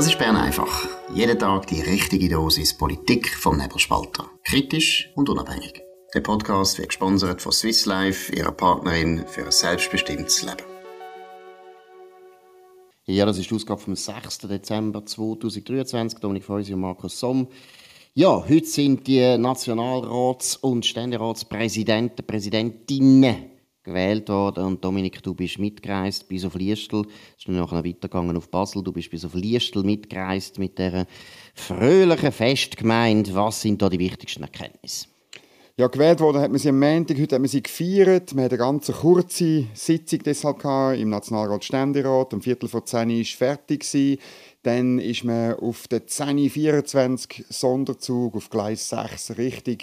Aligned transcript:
Das 0.00 0.08
ist 0.08 0.18
Bern 0.18 0.36
einfach. 0.38 0.88
Jeden 1.14 1.38
Tag 1.38 1.66
die 1.66 1.82
richtige 1.82 2.30
Dosis 2.30 2.74
Politik 2.74 3.28
vom 3.36 3.58
Nebelspalter. 3.58 4.30
Kritisch 4.46 5.10
und 5.14 5.28
unabhängig. 5.28 5.82
Der 6.14 6.22
Podcast 6.22 6.78
wird 6.78 6.88
gesponsert 6.88 7.42
von 7.42 7.52
Swiss 7.52 7.84
Life, 7.84 8.34
ihrer 8.34 8.52
Partnerin 8.52 9.26
für 9.26 9.44
ein 9.44 9.50
selbstbestimmtes 9.52 10.40
Leben. 10.40 10.62
Ja, 13.04 13.26
das 13.26 13.36
ist 13.36 13.50
die 13.50 13.54
Ausgabe 13.54 13.78
vom 13.78 13.94
6. 13.94 14.38
Dezember 14.38 15.04
2023. 15.04 16.18
Dominik 16.18 16.44
Feusi 16.44 16.72
und 16.72 16.80
Markus 16.80 17.20
Somm. 17.20 17.48
Ja, 18.14 18.42
heute 18.48 18.64
sind 18.64 19.06
die 19.06 19.20
Nationalrats- 19.20 20.56
und 20.56 20.86
Ständeratspräsidenten, 20.86 22.26
Präsidentinnen 22.26 23.50
gewählt 23.82 24.28
worden. 24.28 24.64
Und 24.64 24.84
Dominik, 24.84 25.22
du 25.22 25.34
bist 25.34 25.58
mitgereist 25.58 26.28
bis 26.28 26.44
auf 26.44 26.54
Liestl. 26.54 27.02
Es 27.36 27.44
ist 27.44 27.48
noch 27.48 27.72
weitergegangen 27.72 28.36
auf 28.36 28.50
Basel. 28.50 28.82
Du 28.82 28.92
bist 28.92 29.10
bis 29.10 29.24
auf 29.24 29.34
Liestl 29.34 29.82
mitgereist 29.82 30.58
mit 30.58 30.78
dieser 30.78 31.06
fröhlichen 31.54 32.32
Festgemeinde. 32.32 33.34
Was 33.34 33.62
sind 33.62 33.80
da 33.82 33.88
die 33.88 33.98
wichtigsten 33.98 34.42
Erkenntnisse? 34.42 35.06
Ja, 35.76 35.86
gewählt 35.86 36.20
worden 36.20 36.42
hat 36.42 36.50
man 36.50 36.58
sie 36.58 36.68
am 36.68 36.78
Montag, 36.78 37.18
heute 37.18 37.36
hat 37.36 37.40
man 37.40 37.48
sie 37.48 37.62
gefeiert. 37.62 38.34
Man 38.34 38.44
hatte 38.44 38.56
eine 38.56 38.64
ganz 38.64 38.92
kurze 38.92 39.64
Sitzung 39.72 40.18
deshalb 40.26 40.58
gehabt, 40.58 40.98
im 40.98 41.08
Nationalrat 41.08 41.64
Ständerat. 41.64 42.34
Um 42.34 42.42
Viertel 42.42 42.68
vor 42.68 42.84
zehn 42.84 43.08
war 43.08 43.24
fertig. 43.24 43.80
Gewesen. 43.80 44.18
Dann 44.62 44.98
ist 44.98 45.24
man 45.24 45.54
auf 45.54 45.88
den 45.88 46.00
10.24 46.00 47.44
Sonderzug 47.48 48.36
auf 48.36 48.50
Gleis 48.50 48.90
6 48.90 49.38
Richtung 49.38 49.78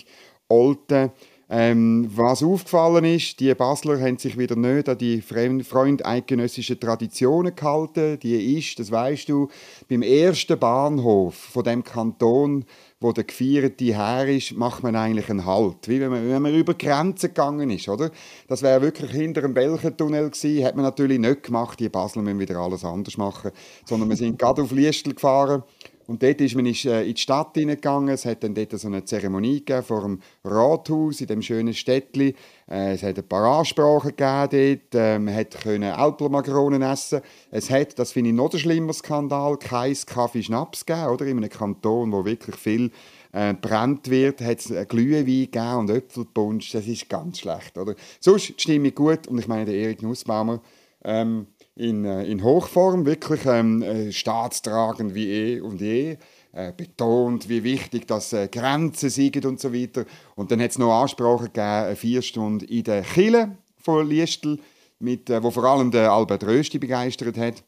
Olten 0.50 1.12
ähm, 1.50 2.10
was 2.14 2.44
aufgefallen 2.44 3.06
ist, 3.06 3.40
die 3.40 3.54
Basler 3.56 4.02
haben 4.02 4.18
sich 4.18 4.38
wieder 4.38 4.58
nicht 4.58 4.90
an 4.90 4.98
die 4.98 5.22
freundeidgenössischen 5.22 6.78
Traditionen 6.78 7.56
gehalten. 7.56 8.20
Die 8.20 8.58
ist, 8.58 8.80
das 8.80 8.92
weißt 8.92 9.30
du, 9.30 9.48
beim 9.88 10.02
ersten 10.02 10.60
Bahnhof 10.60 11.36
von 11.36 11.64
dem 11.64 11.86
Kanton, 11.86 12.66
wo 13.00 13.14
der 13.14 13.24
Gefeierte 13.24 13.86
her 13.86 14.28
ist, 14.28 14.58
macht 14.58 14.84
man 14.84 14.98
eigentlich 14.98 15.30
einen 15.30 15.46
Halt. 15.46 15.88
Wie 15.88 16.02
wenn 16.02 16.10
man, 16.10 16.28
wenn 16.28 16.42
man 16.42 16.54
über 16.54 16.74
Grenzen 16.74 17.28
gegangen 17.28 17.70
ist, 17.70 17.88
oder? 17.88 18.12
Das 18.50 18.62
wäre 18.62 18.82
wirklich 18.82 19.12
hinter 19.12 19.46
einem 19.46 19.54
Belchentunnel 19.54 20.30
gewesen. 20.30 20.66
Hat 20.66 20.76
man 20.76 20.84
natürlich 20.84 21.20
nicht 21.20 21.44
gemacht. 21.44 21.80
Die 21.80 21.88
Basler 21.88 22.24
müssen 22.24 22.40
wieder 22.40 22.58
alles 22.58 22.84
anders 22.84 23.16
machen. 23.16 23.52
Sondern 23.86 24.10
wir 24.10 24.18
sind 24.18 24.38
gerade 24.38 24.64
auf 24.64 24.72
Liestel 24.72 25.14
gefahren 25.14 25.64
und 26.08 26.24
dort 26.24 26.40
ist 26.40 26.56
man 26.56 26.66
äh, 26.66 27.04
in 27.04 27.14
die 27.14 27.22
Stadt 27.22 27.52
hineingegangen. 27.56 28.14
Es 28.14 28.26
hat 28.26 28.42
dann 28.44 28.56
dort 28.56 28.72
so 28.72 28.88
eine 28.88 29.04
Zeremonie 29.04 29.60
gegeben 29.60 29.84
vor 29.84 30.02
dem 30.02 30.22
Rathaus 30.44 31.20
in 31.20 31.28
dem 31.28 31.42
schönen 31.42 31.74
Städtli. 31.74 32.34
Äh, 32.70 32.94
es 32.94 33.04
hat 33.04 33.18
ein 33.18 33.28
paar 33.28 33.60
Ansprachen 33.60 34.16
gegeben 34.16 34.80
dort. 34.92 34.96
Äh, 34.96 35.20
man 35.20 35.46
konnte 35.50 35.96
Alplermakronen 35.96 36.82
essen. 36.82 37.20
Es 37.52 37.70
hat, 37.70 38.00
das 38.00 38.14
finde 38.14 38.30
ich 38.30 38.36
noch 38.36 38.54
ein 38.54 38.60
schlimmer 38.60 38.94
Skandal, 38.94 39.58
kein 39.58 39.94
Kaffee-Schnaps 39.94 40.86
gegeben. 40.86 41.10
Oder? 41.10 41.26
In 41.26 41.38
einem 41.38 41.50
Kanton, 41.50 42.14
wo 42.14 42.24
wirklich 42.24 42.56
viel 42.56 42.92
äh, 43.34 43.54
brennt 43.54 44.10
wird, 44.10 44.40
hat 44.40 44.60
es 44.60 44.88
Glühwein 44.88 45.26
gegeben 45.26 45.76
und 45.76 45.90
Äpfelpunsch. 45.90 46.72
Das 46.72 46.88
ist 46.88 47.10
ganz 47.10 47.40
schlecht. 47.40 47.78
Oder? 47.78 47.96
Sonst 48.22 48.48
die 48.48 48.62
Stimmung 48.62 48.96
gut. 48.96 49.28
Und 49.28 49.40
ich 49.40 49.48
meine, 49.50 49.66
der 49.66 49.76
Erik 49.76 50.02
Nussbaumer, 50.02 50.62
ähm, 51.04 51.48
in, 51.78 52.06
äh, 52.06 52.24
in 52.26 52.44
Hochform, 52.44 53.06
wirklich 53.06 53.46
ähm, 53.46 53.82
äh, 53.82 54.12
staatstragend 54.12 55.16
wie 55.16 55.30
eh 55.30 55.60
und 55.62 55.80
je. 55.82 56.18
Äh, 56.58 56.74
betont, 56.76 57.50
wie 57.50 57.64
wichtig 57.64 58.08
dass 58.08 58.34
äh, 58.34 58.48
Grenzen 58.48 59.12
sind 59.12 59.46
und 59.46 59.60
so 59.60 59.72
weiter. 59.72 60.06
Und 60.36 60.50
dann 60.50 60.60
hat 60.60 60.72
es 60.72 60.80
noch 60.80 61.02
Ansprachen 61.02 61.54
gegeben, 61.54 61.96
vier 61.96 62.22
Stunden 62.24 62.66
in 62.66 62.84
der 62.84 63.04
Kille 63.04 63.58
von 63.78 64.08
Liestl, 64.08 64.58
mit, 64.98 65.30
äh, 65.30 65.44
wo 65.44 65.52
vor 65.52 65.66
allem 65.66 65.92
der 65.92 66.12
Albert 66.12 66.44
Rösti 66.46 66.80
begeistert 66.80 67.38
hat. 67.38 67.64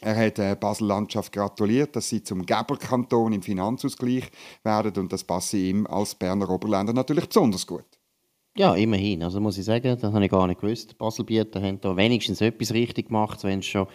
Er 0.00 0.16
hat 0.16 0.38
der 0.38 0.56
Basel-Landschaft 0.56 1.32
gratuliert, 1.32 1.94
dass 1.94 2.08
sie 2.08 2.24
zum 2.24 2.44
Geberkanton 2.44 3.32
im 3.32 3.42
Finanzausgleich 3.42 4.24
werden 4.64 4.94
und 4.96 5.12
das 5.12 5.22
passe 5.22 5.56
ihm 5.56 5.86
als 5.86 6.16
Berner 6.16 6.50
Oberländer 6.50 6.92
natürlich 6.92 7.28
besonders 7.28 7.66
gut. 7.66 7.86
Ja, 8.56 8.76
immerhin. 8.76 9.24
Also 9.24 9.40
muss 9.40 9.58
ich 9.58 9.64
sagen, 9.64 9.98
das 10.00 10.12
habe 10.12 10.24
ich 10.24 10.30
gar 10.30 10.46
nicht 10.46 10.60
gewusst. 10.60 10.96
Baselbieter 10.96 11.60
haben 11.60 11.80
da 11.80 11.96
wenigstens 11.96 12.40
etwas 12.40 12.72
richtig 12.72 13.08
gemacht, 13.08 13.42
wenn 13.42 13.62
sie 13.62 13.68
schon 13.68 13.88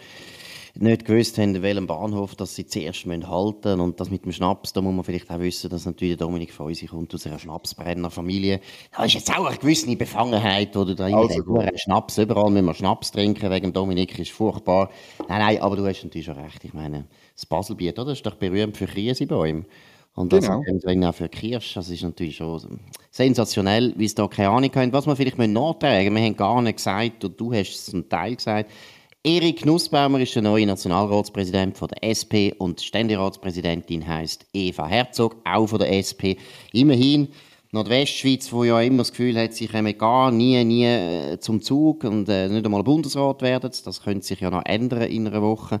nicht 0.74 1.06
gewusst 1.06 1.38
haben, 1.38 1.54
in 1.54 1.62
welchem 1.62 1.86
Bahnhof 1.86 2.36
dass 2.36 2.54
sie 2.54 2.66
zuerst 2.66 3.06
halten 3.06 3.68
müssen. 3.68 3.80
Und 3.80 4.00
das 4.00 4.10
mit 4.10 4.26
dem 4.26 4.32
Schnaps, 4.32 4.74
da 4.74 4.82
muss 4.82 4.94
man 4.94 5.02
vielleicht 5.02 5.30
auch 5.30 5.38
wissen, 5.38 5.70
dass 5.70 5.86
natürlich 5.86 6.18
Dominik 6.18 6.52
von 6.52 6.66
uns 6.66 6.84
kommt 6.86 7.14
aus 7.14 7.26
einer 7.26 7.38
Schnapsbrennerfamilie. 7.38 8.60
Da 8.94 9.04
ist 9.04 9.14
jetzt 9.14 9.34
auch 9.34 9.46
eine 9.46 9.56
gewisse 9.56 9.96
Befangenheit, 9.96 10.76
wo 10.76 10.84
du 10.84 10.94
da 10.94 11.08
immer 11.08 11.20
also 11.20 11.40
denkst, 11.42 11.82
Schnaps, 11.82 12.18
überall 12.18 12.50
müssen 12.50 12.66
wir 12.66 12.74
Schnaps 12.74 13.12
trinken, 13.12 13.50
wegen 13.50 13.72
Dominik 13.72 14.18
ist 14.18 14.30
furchtbar. 14.30 14.90
Nein, 15.26 15.40
nein, 15.40 15.62
aber 15.62 15.76
du 15.76 15.86
hast 15.86 16.04
natürlich 16.04 16.26
schon 16.26 16.38
recht. 16.38 16.62
Ich 16.64 16.74
meine, 16.74 17.06
das 17.34 17.46
Baselbiet, 17.46 17.98
oder? 17.98 18.10
Das 18.10 18.18
ist 18.18 18.26
doch 18.26 18.34
berühmt 18.34 18.76
für 18.76 18.86
Krisebäume. 18.86 19.64
Und 20.14 20.32
das 20.32 20.46
genau. 20.46 20.62
dann 20.82 21.04
auch 21.04 21.14
für 21.14 21.28
Kirsch, 21.28 21.74
das 21.74 21.88
ist 21.88 22.02
natürlich 22.02 22.36
schon 22.36 22.80
sensationell, 23.10 23.94
wie 23.96 24.04
es 24.04 24.14
da 24.14 24.26
keine 24.26 24.50
Ahnung 24.50 24.70
haben. 24.74 24.92
Was 24.92 25.06
wir 25.06 25.16
vielleicht 25.16 25.38
nachtragen 25.38 26.14
wir 26.14 26.22
haben 26.22 26.36
gar 26.36 26.60
nicht 26.62 26.76
gesagt, 26.76 27.24
und 27.24 27.40
du 27.40 27.52
hast 27.52 27.70
es 27.70 27.86
zum 27.86 28.08
Teil 28.08 28.36
gesagt, 28.36 28.70
Erik 29.22 29.66
Nussbaumer 29.66 30.18
ist 30.20 30.34
der 30.34 30.42
neue 30.42 30.66
Nationalratspräsident 30.66 31.76
von 31.76 31.88
der 31.88 32.02
SP 32.08 32.56
und 32.56 32.80
die 32.80 32.84
Ständeratspräsidentin 32.86 34.06
heißt 34.06 34.46
Eva 34.54 34.86
Herzog, 34.86 35.36
auch 35.44 35.66
von 35.66 35.78
der 35.78 35.92
SP. 35.92 36.40
Immerhin 36.72 37.28
Nordwestschweiz, 37.72 38.50
wo 38.50 38.64
ja 38.64 38.80
immer 38.80 38.98
das 38.98 39.10
Gefühl 39.10 39.38
hat, 39.38 39.52
sie 39.52 39.68
kommen 39.68 39.96
gar 39.96 40.30
nie, 40.30 40.64
nie 40.64 40.86
äh, 40.86 41.38
zum 41.38 41.60
Zug 41.60 42.04
und 42.04 42.28
äh, 42.28 42.48
nicht 42.48 42.64
einmal 42.64 42.82
Bundesrat 42.82 43.42
werden. 43.42 43.70
Das 43.84 44.02
könnte 44.02 44.26
sich 44.26 44.40
ja 44.40 44.50
noch 44.50 44.64
ändern 44.64 45.02
in 45.02 45.28
einer 45.28 45.42
Woche. 45.42 45.80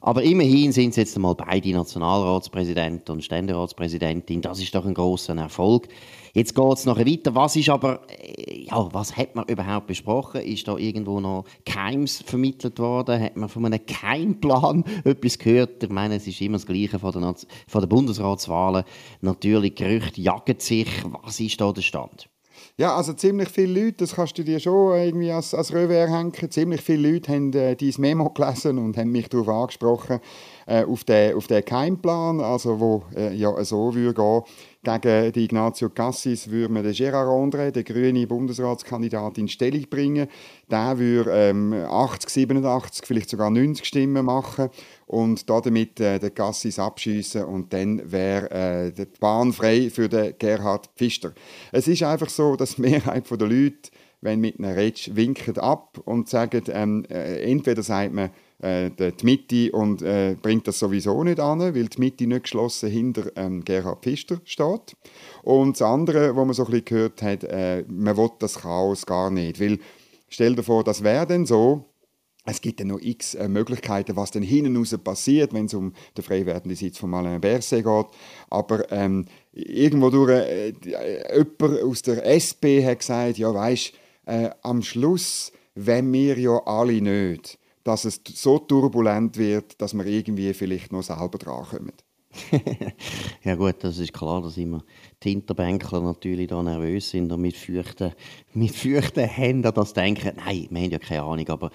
Aber 0.00 0.22
immerhin 0.22 0.72
sind 0.72 0.90
es 0.90 0.96
jetzt 0.96 1.16
einmal 1.16 1.34
beide 1.34 1.70
Nationalratspräsident 1.70 3.08
und 3.10 3.24
Ständeratspräsidentin. 3.24 4.42
Das 4.42 4.60
ist 4.60 4.74
doch 4.74 4.84
ein 4.86 4.94
großer 4.94 5.36
Erfolg. 5.36 5.88
Jetzt 6.34 6.54
geht 6.54 6.72
es 6.74 6.84
noch 6.84 6.98
weiter. 6.98 7.34
Was 7.34 7.56
ist 7.56 7.70
aber, 7.70 8.02
äh, 8.10 8.64
ja, 8.64 8.88
was 8.92 9.16
hat 9.16 9.34
man 9.34 9.46
überhaupt 9.46 9.86
besprochen? 9.86 10.42
Ist 10.42 10.68
da 10.68 10.76
irgendwo 10.76 11.18
noch 11.18 11.44
Keims 11.64 12.22
vermittelt 12.26 12.78
worden? 12.78 13.20
Hat 13.20 13.36
man 13.36 13.48
von 13.48 13.64
einem 13.64 13.84
Keimplan 13.86 14.84
etwas 15.04 15.38
gehört? 15.38 15.82
Ich 15.82 15.88
meine, 15.88 16.16
es 16.16 16.26
ist 16.26 16.40
immer 16.42 16.58
das 16.58 16.66
Gleiche 16.66 16.98
von 16.98 17.12
der, 17.12 17.34
von 17.66 17.80
der 17.80 17.88
Bundesratswahlen. 17.88 18.84
Natürlich, 19.22 19.76
Gerüchte 19.76 20.20
jagen 20.20 20.60
sich. 20.60 20.88
Was 21.22 21.40
ist 21.40 21.58
da 21.60 21.72
der 21.72 21.82
Stand? 21.82 22.28
Ja, 22.76 22.96
also 22.96 23.12
ziemlich 23.12 23.48
viele 23.48 23.84
Leute, 23.84 23.98
das 23.98 24.14
kannst 24.14 24.36
du 24.38 24.44
dir 24.44 24.60
schon 24.60 24.96
irgendwie 24.96 25.30
als, 25.30 25.54
als 25.54 25.72
Revers 25.72 26.10
hängen, 26.10 26.32
ziemlich 26.50 26.82
viele 26.82 27.12
Leute 27.12 27.32
haben 27.32 27.52
äh, 27.52 27.74
dein 27.76 27.94
Memo 27.98 28.30
gelesen 28.30 28.78
und 28.78 28.96
haben 28.96 29.10
mich 29.10 29.28
darauf 29.28 29.48
angesprochen, 29.48 30.20
äh, 30.66 30.84
auf 30.84 31.04
den, 31.04 31.34
auf 31.34 31.46
Keimplan, 31.46 32.40
also 32.40 32.80
wo 32.80 33.04
äh, 33.16 33.34
ja 33.34 33.64
so 33.64 33.94
würde 33.94 34.14
gehen, 34.14 34.42
gegen 35.00 35.32
die 35.32 35.44
Ignazio 35.44 35.88
Cassis 35.90 36.50
würde 36.50 36.72
man 36.72 36.84
den 36.84 36.92
Gérard 36.92 37.28
André, 37.28 37.70
den 37.70 37.84
grünen 37.84 38.28
Bundesratskandidat, 38.28 39.38
in 39.38 39.48
Stellung 39.48 39.84
bringen. 39.90 40.28
Der 40.70 40.98
würde 40.98 41.30
ähm, 41.32 41.72
80, 41.72 42.30
87, 42.30 43.06
vielleicht 43.06 43.30
sogar 43.30 43.50
90 43.50 43.84
Stimmen 43.84 44.24
machen 44.24 44.70
und 45.06 45.48
damit 45.48 46.00
äh, 46.00 46.18
den 46.18 46.34
Cassis 46.34 46.78
abschießen 46.78 47.44
und 47.44 47.72
dann 47.72 48.10
wäre 48.10 48.50
äh, 48.50 48.92
die 48.92 49.06
Bahn 49.20 49.52
frei 49.52 49.88
für 49.90 50.08
den 50.08 50.34
Gerhard 50.38 50.90
Pfister. 50.96 51.32
Es 51.72 51.88
ist 51.88 52.02
einfach 52.02 52.28
so, 52.28 52.56
dass 52.56 52.74
die 52.74 52.82
Mehrheit 52.82 53.30
der 53.30 53.48
Leute, 53.48 53.90
wenn 54.20 54.40
mit 54.40 54.58
einer 54.58 54.74
Rede 54.74 55.14
winken 55.14 55.58
ab 55.58 56.00
und 56.04 56.28
sagen, 56.28 56.64
ähm, 56.68 57.04
äh, 57.08 57.42
entweder 57.50 57.82
sagt 57.82 58.14
man, 58.14 58.30
äh, 58.60 58.90
die 58.90 59.24
Mitte 59.24 59.70
und 59.72 60.02
äh, 60.02 60.34
bringt 60.40 60.66
das 60.66 60.78
sowieso 60.78 61.22
nicht 61.22 61.38
an, 61.38 61.60
weil 61.60 61.88
die 61.88 62.00
Mitte 62.00 62.26
nicht 62.26 62.44
geschlossen 62.44 62.90
hinter 62.90 63.30
ähm, 63.36 63.62
Gerhard 63.62 64.02
Pfister 64.02 64.40
steht. 64.44 64.96
Und 65.42 65.78
das 65.78 65.82
andere, 65.82 66.34
was 66.34 66.46
man 66.46 66.54
so 66.54 66.64
ein 66.64 66.70
bisschen 66.70 66.84
gehört 66.86 67.22
hat, 67.22 67.44
äh, 67.44 67.84
man 67.86 68.16
will 68.16 68.30
das 68.40 68.60
Chaos 68.60 69.06
gar 69.06 69.30
nicht, 69.30 69.60
weil 69.60 69.78
stell 70.28 70.56
dir 70.56 70.64
vor, 70.64 70.82
das 70.82 71.04
wäre 71.04 71.26
dann 71.26 71.46
so, 71.46 71.84
es 72.46 72.60
gibt 72.60 72.80
dann 72.80 72.88
noch 72.88 73.00
x 73.00 73.34
äh, 73.34 73.48
Möglichkeiten, 73.48 74.16
was 74.16 74.30
dann 74.30 74.42
hinten 74.42 74.76
raus 74.76 74.96
passiert, 75.02 75.52
wenn 75.52 75.66
es 75.66 75.74
um 75.74 75.92
den 76.16 76.24
frei 76.24 76.46
werdenden 76.46 76.76
Sitz 76.76 76.98
von 76.98 77.12
Alain 77.14 77.40
Berset 77.40 77.84
geht. 77.84 78.06
Aber 78.50 78.90
ähm, 78.92 79.26
irgendwo 79.52 80.10
durch 80.10 80.30
äh, 80.30 80.68
äh, 80.68 81.36
jemand 81.36 81.82
aus 81.82 82.02
der 82.02 82.24
SP 82.24 82.84
hat 82.84 83.00
gesagt, 83.00 83.38
ja 83.38 83.52
weisst, 83.52 83.92
äh, 84.24 84.50
am 84.62 84.82
Schluss 84.82 85.52
wenn 85.76 86.10
wir 86.10 86.38
ja 86.38 86.58
alle 86.64 87.00
nicht 87.02 87.58
dass 87.86 88.04
es 88.04 88.20
so 88.34 88.58
turbulent 88.58 89.36
wird, 89.36 89.80
dass 89.80 89.94
wir 89.94 90.04
irgendwie 90.06 90.52
vielleicht 90.54 90.90
noch 90.90 91.04
selber 91.04 91.38
drankommen. 91.38 91.92
ja 93.44 93.54
gut, 93.54 93.76
das 93.78 93.98
ist 93.98 94.12
klar, 94.12 94.42
dass 94.42 94.56
immer 94.56 94.82
die 95.22 95.30
Hinterbänkler 95.30 96.00
natürlich 96.00 96.48
da 96.48 96.62
nervös 96.62 97.10
sind 97.10 97.30
und 97.30 97.40
mit 97.40 97.56
feuchten, 97.56 98.12
mit 98.54 98.74
feuchten 98.74 99.24
Händen 99.24 99.72
das 99.72 99.92
denken, 99.92 100.32
nein, 100.36 100.66
wir 100.68 100.82
haben 100.82 100.90
ja 100.90 100.98
keine 100.98 101.22
Ahnung, 101.22 101.48
aber 101.48 101.70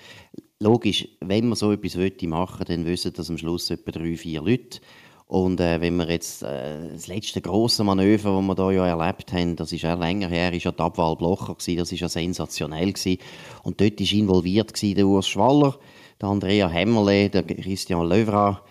logisch, 0.62 1.08
wenn 1.20 1.48
man 1.48 1.56
so 1.56 1.72
etwas 1.72 1.96
machen 2.24 2.60
will, 2.60 2.66
dann 2.66 2.86
wissen 2.86 3.12
das 3.14 3.30
am 3.30 3.38
Schluss 3.38 3.70
etwa 3.70 3.92
drei, 3.92 4.16
vier 4.16 4.42
Leute. 4.42 4.80
Und 5.28 5.60
äh, 5.60 5.80
wenn 5.80 5.96
wir 5.96 6.10
jetzt 6.10 6.44
äh, 6.44 6.92
das 6.94 7.08
letzte 7.08 7.42
große 7.42 7.84
Manöver, 7.84 8.36
das 8.36 8.42
wir 8.42 8.56
da 8.56 8.72
ja 8.72 8.88
erlebt 8.88 9.32
haben, 9.34 9.56
das 9.56 9.72
ist 9.72 9.82
ja 9.82 9.94
länger 9.94 10.28
her, 10.28 10.54
ist 10.54 10.66
ja 10.66 10.72
die 10.72 10.84
Abwahl 10.84 11.16
Blocher 11.16 11.56
gewesen, 11.56 11.78
das 11.78 11.92
ist 11.92 12.02
ja 12.02 12.10
sensationell 12.10 12.92
gewesen. 12.92 13.18
Und 13.64 13.80
dort 13.80 14.00
ist 14.00 14.12
involviert 14.12 14.74
gewesen, 14.74 14.96
der 14.96 15.08
Urs 15.08 15.28
Schwaller, 15.28 15.78
der 16.22 16.30
Andrea 16.30 16.68
Hemmerle, 16.68 17.30
der 17.30 17.44
Christian 17.44 18.08
Löwra, 18.08 18.62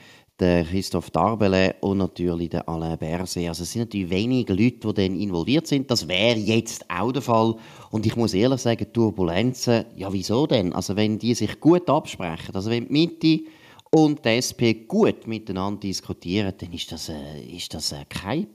der 0.40 0.64
Christoph 0.64 1.10
Darbele 1.10 1.76
und 1.80 1.98
natürlich 1.98 2.50
der 2.50 2.68
Alain 2.68 2.98
Berset. 2.98 3.48
Also 3.48 3.62
es 3.62 3.72
sind 3.72 3.82
natürlich 3.82 4.10
wenige 4.10 4.54
Leute, 4.54 4.92
die 4.92 4.94
dann 4.94 5.20
involviert 5.20 5.66
sind. 5.66 5.90
Das 5.90 6.08
wäre 6.08 6.38
jetzt 6.38 6.84
auch 6.90 7.12
der 7.12 7.22
Fall. 7.22 7.54
Und 7.90 8.06
ich 8.06 8.16
muss 8.16 8.34
ehrlich 8.34 8.60
sagen, 8.60 8.92
Turbulenzen, 8.92 9.84
ja 9.96 10.12
wieso 10.12 10.46
denn? 10.46 10.72
Also 10.72 10.96
wenn 10.96 11.18
die 11.18 11.34
sich 11.34 11.60
gut 11.60 11.88
absprechen, 11.88 12.54
also 12.54 12.70
wenn 12.70 12.88
die 12.88 12.92
Mitte 12.92 13.44
und 13.90 14.24
die 14.24 14.28
SP 14.40 14.86
gut 14.86 15.26
miteinander 15.26 15.80
diskutieren, 15.80 16.54
dann 16.56 16.72
ist 16.72 16.90
das, 16.90 17.08
äh, 17.08 17.40
ist 17.42 17.74
das 17.74 17.92
äh, 17.92 18.04
kein 18.08 18.46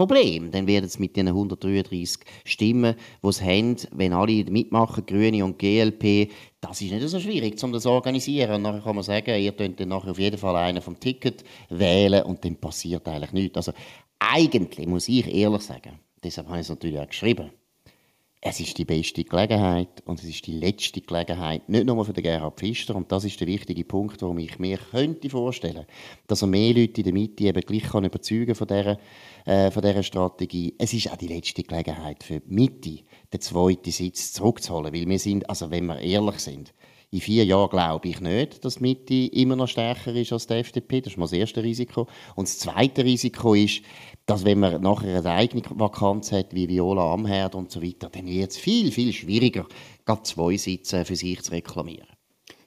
Problem. 0.00 0.50
Dann 0.50 0.66
wird 0.66 0.86
es 0.86 0.98
mit 0.98 1.14
den 1.14 1.28
133 1.28 2.24
Stimmen, 2.46 2.94
die 3.22 3.28
es 3.28 3.42
haben, 3.42 3.76
wenn 3.92 4.14
alle 4.14 4.44
mitmachen, 4.44 5.04
Grüne 5.04 5.44
und 5.44 5.58
GLP, 5.58 6.30
das 6.58 6.80
ist 6.80 6.90
nicht 6.90 7.06
so 7.06 7.20
schwierig, 7.20 7.62
um 7.62 7.70
das 7.70 7.82
zu 7.82 7.90
organisieren. 7.90 8.54
Und 8.54 8.62
nachher 8.62 8.80
kann 8.80 8.94
man 8.94 9.04
sagen, 9.04 9.38
ihr 9.38 9.52
könnt 9.52 9.78
dann 9.78 9.90
nachher 9.90 10.12
auf 10.12 10.18
jeden 10.18 10.38
Fall 10.38 10.56
einen 10.56 10.80
vom 10.80 10.98
Ticket 10.98 11.44
wählen 11.68 12.22
und 12.22 12.42
dann 12.42 12.56
passiert 12.56 13.06
eigentlich 13.08 13.32
nichts. 13.32 13.58
Also 13.58 13.72
eigentlich 14.18 14.86
muss 14.86 15.06
ich 15.06 15.26
ehrlich 15.26 15.60
sagen, 15.60 15.98
deshalb 16.24 16.46
habe 16.48 16.56
ich 16.56 16.62
es 16.62 16.70
natürlich 16.70 16.98
auch 16.98 17.06
geschrieben, 17.06 17.50
es 18.42 18.58
ist 18.58 18.78
die 18.78 18.86
beste 18.86 19.22
Gelegenheit 19.24 20.02
und 20.06 20.18
es 20.18 20.24
ist 20.24 20.46
die 20.46 20.58
letzte 20.58 21.02
Gelegenheit, 21.02 21.68
nicht 21.68 21.84
nur 21.84 22.02
für 22.06 22.14
den 22.14 22.24
Gerhard 22.24 22.58
Pfister, 22.58 22.96
und 22.96 23.12
das 23.12 23.24
ist 23.24 23.38
der 23.38 23.46
wichtige 23.46 23.84
Punkt, 23.84 24.22
warum 24.22 24.38
ich 24.38 24.58
mir 24.58 24.78
könnte 24.78 25.28
vorstellen 25.28 25.84
dass 26.26 26.40
er 26.40 26.48
mehr 26.48 26.72
Leute 26.72 27.02
in 27.02 27.04
der 27.04 27.12
Mitte 27.12 27.44
eben 27.44 27.60
gleich 27.60 27.82
kann 27.82 28.04
überzeugen 28.04 28.54
von 28.54 28.66
dieser, 28.66 28.98
äh, 29.44 29.70
von 29.70 29.82
dieser 29.82 30.02
Strategie. 30.02 30.74
Es 30.78 30.94
ist 30.94 31.10
auch 31.12 31.16
die 31.16 31.26
letzte 31.26 31.62
Gelegenheit 31.62 32.24
für 32.24 32.40
die 32.40 32.54
Mitte, 32.54 33.04
den 33.30 33.40
zweiten 33.40 33.90
Sitz 33.90 34.32
zurückzuholen, 34.32 34.94
weil 34.94 35.06
wir 35.06 35.18
sind, 35.18 35.48
also 35.50 35.70
wenn 35.70 35.86
wir 35.86 35.98
ehrlich 35.98 36.38
sind, 36.38 36.72
in 37.12 37.20
vier 37.20 37.44
Jahren 37.44 37.70
glaube 37.70 38.08
ich 38.08 38.20
nicht, 38.20 38.64
dass 38.64 38.76
die 38.76 38.82
Mitte 38.82 39.14
immer 39.14 39.56
noch 39.56 39.66
stärker 39.66 40.14
ist 40.14 40.32
als 40.32 40.46
die 40.46 40.54
FDP. 40.54 41.00
Das 41.00 41.12
ist 41.12 41.16
mal 41.16 41.24
das 41.24 41.32
erste 41.32 41.62
Risiko. 41.62 42.06
Und 42.36 42.46
das 42.46 42.60
zweite 42.60 43.04
Risiko 43.04 43.54
ist, 43.54 43.82
dass 44.30 44.44
wenn 44.44 44.60
man 44.60 44.80
nachher 44.80 45.18
eine 45.18 45.30
eigene 45.30 45.62
Vakanz 45.70 46.30
hat, 46.30 46.54
wie 46.54 46.68
Viola 46.68 47.12
Amherd 47.12 47.56
und 47.56 47.72
so 47.72 47.82
weiter, 47.82 48.08
dann 48.10 48.26
wird 48.26 48.52
es 48.52 48.56
viel, 48.56 48.92
viel 48.92 49.12
schwieriger, 49.12 49.66
gerade 50.06 50.22
zwei 50.22 50.56
Sitze 50.56 51.04
für 51.04 51.16
sich 51.16 51.42
zu 51.42 51.50
reklamieren. 51.50 52.06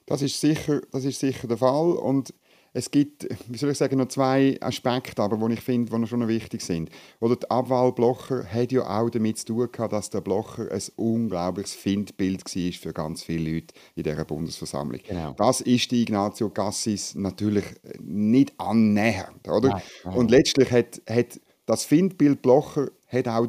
Das 0.04 0.20
ist 0.20 0.38
sicher, 0.38 0.82
das 0.92 1.06
ist 1.06 1.20
sicher 1.20 1.48
der 1.48 1.56
Fall. 1.56 1.92
Und 1.92 2.34
es 2.74 2.90
gibt, 2.90 3.26
wie 3.48 3.56
soll 3.56 3.70
ich 3.70 3.78
sagen, 3.78 3.96
noch 3.96 4.08
zwei 4.08 4.58
Aspekte, 4.60 5.22
aber 5.22 5.38
die 5.48 5.54
ich 5.54 5.60
finde, 5.60 5.96
die 5.96 6.06
schon 6.06 6.20
noch 6.20 6.28
wichtig 6.28 6.60
sind. 6.60 6.90
Oder 7.20 7.36
die 7.36 7.50
Abwahl 7.50 7.92
Blocher 7.92 8.44
hat 8.44 8.70
ja 8.70 8.82
auch 8.82 9.08
damit 9.08 9.38
zu 9.38 9.46
tun 9.46 9.68
gehabt, 9.72 9.94
dass 9.94 10.10
der 10.10 10.20
Blocher 10.20 10.70
ein 10.70 10.82
unglaubliches 10.96 11.72
Findbild 11.72 12.44
war 12.44 12.72
für 12.72 12.92
ganz 12.92 13.22
viele 13.22 13.54
Leute 13.54 13.74
in 13.94 14.02
dieser 14.02 14.24
Bundesversammlung. 14.26 15.00
Genau. 15.06 15.32
Das 15.38 15.62
ist 15.62 15.90
die 15.92 16.02
Ignazio 16.02 16.50
Cassis 16.50 17.14
natürlich 17.14 17.64
nicht 18.02 18.52
annähernd, 18.58 19.48
oder? 19.48 19.68
Nein, 19.68 19.82
nein. 20.04 20.14
Und 20.14 20.30
letztlich 20.30 20.70
hat, 20.70 21.00
hat 21.08 21.40
das 21.66 21.84
Findbild 21.84 22.42
Blocher 22.42 22.88
hat 23.08 23.28
auch, 23.28 23.46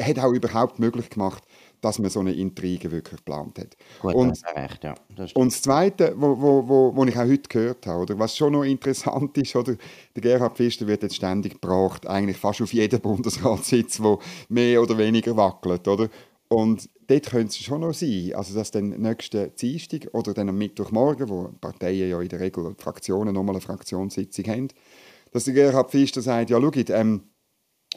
hat 0.00 0.18
auch 0.18 0.32
überhaupt 0.32 0.78
möglich 0.78 1.10
gemacht, 1.10 1.44
dass 1.82 1.98
man 1.98 2.10
so 2.10 2.20
eine 2.20 2.32
Intrige 2.32 2.90
wirklich 2.92 3.18
geplant 3.18 3.58
hat. 3.58 3.76
Gut, 4.00 4.14
und, 4.14 4.30
das 4.30 4.44
recht, 4.54 4.84
ja. 4.84 4.94
Das 5.16 5.32
und 5.32 5.52
das 5.52 5.62
Zweite, 5.62 6.14
wo, 6.16 6.40
wo, 6.40 6.68
wo, 6.68 6.96
wo 6.96 7.04
ich 7.04 7.16
auch 7.16 7.26
heute 7.26 7.48
gehört 7.48 7.86
habe, 7.86 8.02
oder, 8.02 8.18
was 8.18 8.36
schon 8.36 8.52
noch 8.52 8.62
interessant 8.62 9.36
ist, 9.36 9.56
oder, 9.56 9.76
der 10.14 10.22
Gerhard 10.22 10.56
Pfister 10.56 10.86
wird 10.86 11.02
jetzt 11.02 11.16
ständig 11.16 11.60
gebracht, 11.60 12.06
eigentlich 12.06 12.36
fast 12.36 12.62
auf 12.62 12.72
jeden 12.72 13.00
Bundesratssitz, 13.00 13.98
der 13.98 14.18
mehr 14.48 14.80
oder 14.80 14.96
weniger 14.96 15.36
wackelt. 15.36 15.88
Oder? 15.88 16.08
Und 16.46 16.88
dort 17.08 17.30
könnte 17.30 17.48
es 17.48 17.56
schon 17.56 17.80
noch 17.80 17.94
sein, 17.94 18.32
also 18.34 18.54
dass 18.54 18.70
dann 18.70 18.90
nächsten 18.90 19.54
Dienstag 19.56 20.08
oder 20.12 20.34
dann 20.34 20.50
am 20.50 20.58
Mittwochmorgen, 20.58 21.28
wo 21.28 21.50
Parteien 21.60 22.10
ja 22.10 22.20
in 22.20 22.28
der 22.28 22.40
Regel 22.40 22.74
Fraktionen 22.78 23.34
nochmal 23.34 23.56
eine 23.56 23.60
Fraktionssitzung 23.60 24.44
haben, 24.46 24.68
dass 25.32 25.44
der 25.44 25.54
Gerhard 25.54 25.90
Pfister 25.90 26.22
sagt, 26.22 26.50
ja 26.50 26.60
schaut, 26.60 26.90
ähm, 26.90 27.22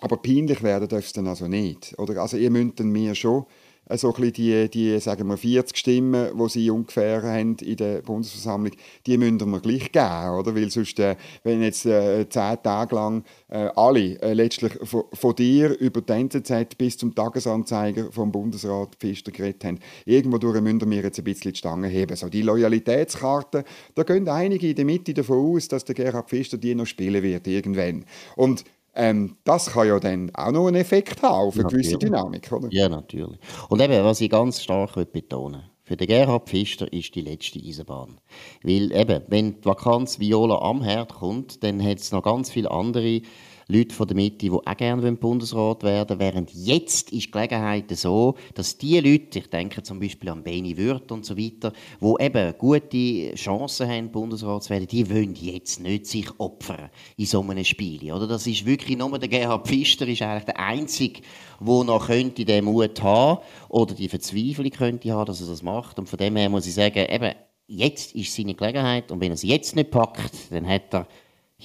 aber 0.01 0.17
peinlich 0.17 0.61
werden 0.61 0.87
darf 0.87 1.05
es 1.05 1.13
dann 1.13 1.27
also 1.27 1.47
nicht. 1.47 1.95
Oder? 1.97 2.21
Also 2.21 2.37
ihr 2.37 2.51
müsst 2.51 2.79
dann 2.79 2.91
mir 2.91 3.15
schon 3.15 3.45
äh, 3.87 3.97
so 3.97 4.13
ein 4.13 4.33
die, 4.33 4.69
die 4.69 4.99
sagen 4.99 5.27
wir 5.27 5.37
40 5.37 5.77
Stimmen, 5.77 6.37
die 6.37 6.49
sie 6.49 6.69
ungefähr 6.69 7.21
haben 7.23 7.55
in 7.57 7.77
der 7.77 8.01
Bundesversammlung, 8.01 8.73
die 9.05 9.17
müssen 9.17 9.49
wir 9.49 9.59
gleich 9.59 9.91
geben, 9.91 10.39
oder? 10.39 10.55
Weil 10.55 10.69
sonst, 10.69 10.99
äh, 10.99 11.15
wenn 11.43 11.61
jetzt 11.61 11.85
äh, 11.85 12.27
zehn 12.27 12.57
Tage 12.63 12.95
lang 12.95 13.23
äh, 13.47 13.69
alle 13.75 14.19
äh, 14.21 14.33
letztlich 14.33 14.73
von, 14.83 15.03
von, 15.13 15.35
dir 15.35 15.77
über 15.79 16.01
die 16.01 16.13
NZZ 16.13 16.77
bis 16.77 16.97
zum 16.97 17.13
Tagesanzeiger 17.13 18.11
vom 18.11 18.31
Bundesrat 18.31 18.95
Pfister 18.95 19.31
geredet 19.31 19.63
haben, 19.63 19.79
irgendwo 20.05 20.37
durch 20.37 20.59
müssen 20.61 20.89
wir 20.89 21.03
jetzt 21.03 21.19
ein 21.19 21.23
bisschen 21.23 21.53
die 21.53 21.59
Stange 21.59 21.87
heben. 21.87 22.15
So 22.15 22.29
die 22.29 22.41
Loyalitätskarte, 22.41 23.63
da 23.93 24.03
gehen 24.03 24.27
einige 24.27 24.69
in 24.69 24.75
der 24.75 24.85
Mitte 24.85 25.13
davon 25.13 25.55
aus, 25.55 25.67
dass 25.67 25.85
der 25.85 25.95
Gerhard 25.95 26.29
Pfister 26.29 26.57
die 26.57 26.75
noch 26.75 26.85
spielen 26.85 27.21
wird 27.21 27.47
irgendwann. 27.47 28.05
Und 28.35 28.63
ähm, 28.95 29.37
das 29.43 29.67
kann 29.67 29.87
ja 29.87 29.99
dann 29.99 30.33
auch 30.33 30.51
noch 30.51 30.67
einen 30.67 30.77
Effekt 30.77 31.21
haben 31.21 31.47
auf 31.47 31.55
eine 31.55 31.67
gewisse 31.67 31.97
Dynamik, 31.97 32.51
oder? 32.51 32.67
Ja, 32.71 32.89
natürlich. 32.89 33.37
Und 33.69 33.81
eben, 33.81 34.03
was 34.03 34.21
ich 34.21 34.29
ganz 34.29 34.61
stark 34.61 34.95
betonen 35.11 35.61
will, 35.61 35.69
für 35.83 35.95
den 35.95 36.07
Gerhard 36.07 36.49
Pfister 36.49 36.91
ist 36.91 37.13
die 37.13 37.21
letzte 37.21 37.59
Eisenbahn. 37.59 38.19
Weil 38.63 38.91
eben, 38.91 39.21
wenn 39.27 39.61
die 39.61 39.65
Vakanz 39.65 40.19
Viola 40.19 40.57
am 40.57 40.81
Herd 40.81 41.13
kommt, 41.13 41.63
dann 41.63 41.83
hat 41.83 41.99
es 41.99 42.11
noch 42.11 42.23
ganz 42.23 42.49
viele 42.49 42.71
andere 42.71 43.21
Leute 43.67 43.95
von 43.95 44.07
der 44.07 44.15
Mitte, 44.15 44.37
die 44.37 44.51
auch 44.51 44.77
gerne 44.77 45.11
Bundesrat 45.13 45.81
werden 45.83 46.19
während 46.19 46.53
jetzt 46.53 47.11
ist 47.11 47.25
die 47.25 47.31
Gelegenheit 47.31 47.89
so, 47.97 48.35
dass 48.53 48.77
die 48.77 48.99
Leute, 48.99 49.39
ich 49.39 49.49
denke 49.49 49.81
zum 49.81 49.99
Beispiel 49.99 50.29
an 50.29 50.43
Beni 50.43 50.77
Würth 50.77 51.11
und 51.11 51.25
so 51.25 51.35
weiter, 51.35 51.73
die 51.99 52.23
eben 52.23 52.53
gute 52.59 53.33
Chancen 53.35 53.89
haben, 53.89 54.11
Bundesrat 54.11 54.63
zu 54.63 54.69
werden, 54.69 54.87
die 54.87 55.09
wollen 55.09 55.35
jetzt 55.35 55.79
nicht 55.79 56.05
sich 56.05 56.27
opfern 56.39 56.89
in 57.17 57.25
so 57.25 57.41
einem 57.41 57.63
Spiel. 57.63 58.11
Oder? 58.11 58.27
Das 58.27 58.45
ist 58.45 58.65
wirklich 58.65 58.97
nur 58.97 59.17
der 59.17 59.29
Gerhard 59.29 59.67
Pfister 59.67 60.07
ist 60.07 60.21
eigentlich 60.21 60.45
der 60.45 60.59
Einzige, 60.59 61.21
der 61.59 61.83
noch 61.83 62.07
könnte 62.07 62.45
den 62.45 62.65
Mut 62.65 63.01
haben 63.01 63.41
oder 63.69 63.95
die 63.95 64.09
Verzweiflung 64.09 64.69
könnte 64.69 65.11
haben, 65.11 65.25
dass 65.25 65.41
er 65.41 65.47
das 65.47 65.63
macht. 65.63 65.97
Und 65.97 66.07
von 66.07 66.17
dem 66.17 66.35
her 66.35 66.49
muss 66.49 66.67
ich 66.67 66.73
sagen, 66.75 67.05
eben, 67.09 67.33
jetzt 67.67 68.13
ist 68.13 68.35
seine 68.35 68.53
Gelegenheit 68.53 69.11
und 69.11 69.19
wenn 69.21 69.31
er 69.31 69.35
es 69.35 69.43
jetzt 69.43 69.75
nicht 69.75 69.91
packt, 69.91 70.51
dann 70.51 70.67
hat 70.67 70.93
er 70.93 71.07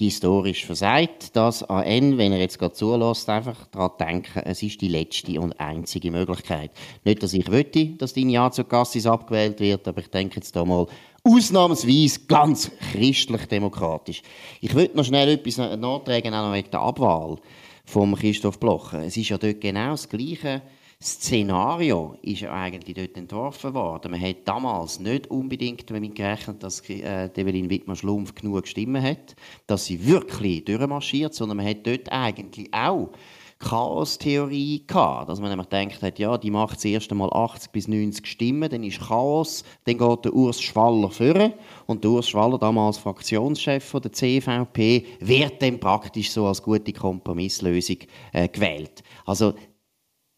historisch 0.06 0.66
versagt, 0.66 1.34
dass 1.36 1.62
AN, 1.62 2.18
wenn 2.18 2.32
er 2.32 2.38
jetzt 2.38 2.58
gerade 2.58 2.74
zulässt, 2.74 3.28
einfach 3.28 3.66
daran 3.66 3.92
denken, 3.98 4.40
es 4.44 4.62
ist 4.62 4.80
die 4.80 4.88
letzte 4.88 5.40
und 5.40 5.58
einzige 5.60 6.10
Möglichkeit. 6.10 6.70
Nicht, 7.04 7.22
dass 7.22 7.32
ich 7.32 7.48
möchte, 7.48 7.86
dass 7.96 8.12
die 8.12 8.22
Ignazio 8.22 8.64
Cassis 8.64 9.06
abgewählt 9.06 9.60
wird, 9.60 9.86
aber 9.86 10.00
ich 10.00 10.08
denke 10.08 10.36
jetzt 10.36 10.54
da 10.56 10.64
mal 10.64 10.86
ausnahmsweise 11.22 12.20
ganz 12.26 12.70
christlich-demokratisch. 12.92 14.22
Ich 14.60 14.74
würde 14.74 14.96
noch 14.96 15.04
schnell 15.04 15.28
etwas 15.28 15.58
nachtragen, 15.58 16.34
auch 16.34 16.48
noch 16.48 16.54
wegen 16.54 16.70
der 16.70 16.80
Abwahl 16.80 17.36
von 17.84 18.14
Christoph 18.14 18.58
Blocher. 18.58 19.04
Es 19.04 19.16
ist 19.16 19.28
ja 19.28 19.38
dort 19.38 19.60
genau 19.60 19.90
das 19.90 20.08
Gleiche 20.08 20.62
Szenario 21.02 22.14
ist 22.20 22.42
ja 22.42 22.52
eigentlich 22.52 22.94
dort 22.94 23.16
entworfen 23.16 23.72
worden. 23.72 24.10
Man 24.10 24.20
hat 24.20 24.46
damals 24.46 25.00
nicht 25.00 25.30
unbedingt 25.30 25.88
damit 25.90 26.14
gerechnet, 26.14 26.62
dass 26.62 26.86
äh, 26.90 27.30
Evelyn 27.34 27.70
Wittmann-Schlumpf 27.70 28.34
genug 28.34 28.68
Stimmen 28.68 29.02
hat, 29.02 29.34
dass 29.66 29.86
sie 29.86 30.06
wirklich 30.06 30.66
durchmarschiert, 30.66 31.32
sondern 31.32 31.56
man 31.56 31.66
hat 31.66 31.86
dort 31.86 32.12
eigentlich 32.12 32.68
auch 32.74 33.12
Chaos-Theorie 33.60 34.84
gehabt. 34.86 35.30
Dass 35.30 35.40
man 35.40 35.48
nämlich 35.48 35.70
gedacht 35.70 36.02
hat, 36.02 36.18
ja, 36.18 36.36
die 36.36 36.50
macht 36.50 36.80
zuerst 36.80 37.10
einmal 37.10 37.30
80 37.32 37.72
bis 37.72 37.88
90 37.88 38.26
Stimmen, 38.26 38.68
dann 38.68 38.82
ist 38.82 39.00
Chaos, 39.00 39.64
dann 39.84 39.96
geht 39.96 40.24
der 40.26 40.34
Urs 40.34 40.60
Schwaller 40.60 41.10
führen 41.10 41.54
und 41.86 42.04
der 42.04 42.10
Urs 42.10 42.28
Schwaller, 42.28 42.58
damals 42.58 42.98
Fraktionschef 42.98 43.92
der 43.92 44.12
CVP, 44.12 45.06
wird 45.20 45.62
dann 45.62 45.80
praktisch 45.80 46.30
so 46.30 46.46
als 46.46 46.62
gute 46.62 46.92
Kompromisslösung 46.92 47.98
äh, 48.32 48.48
gewählt. 48.48 49.02
Also 49.24 49.54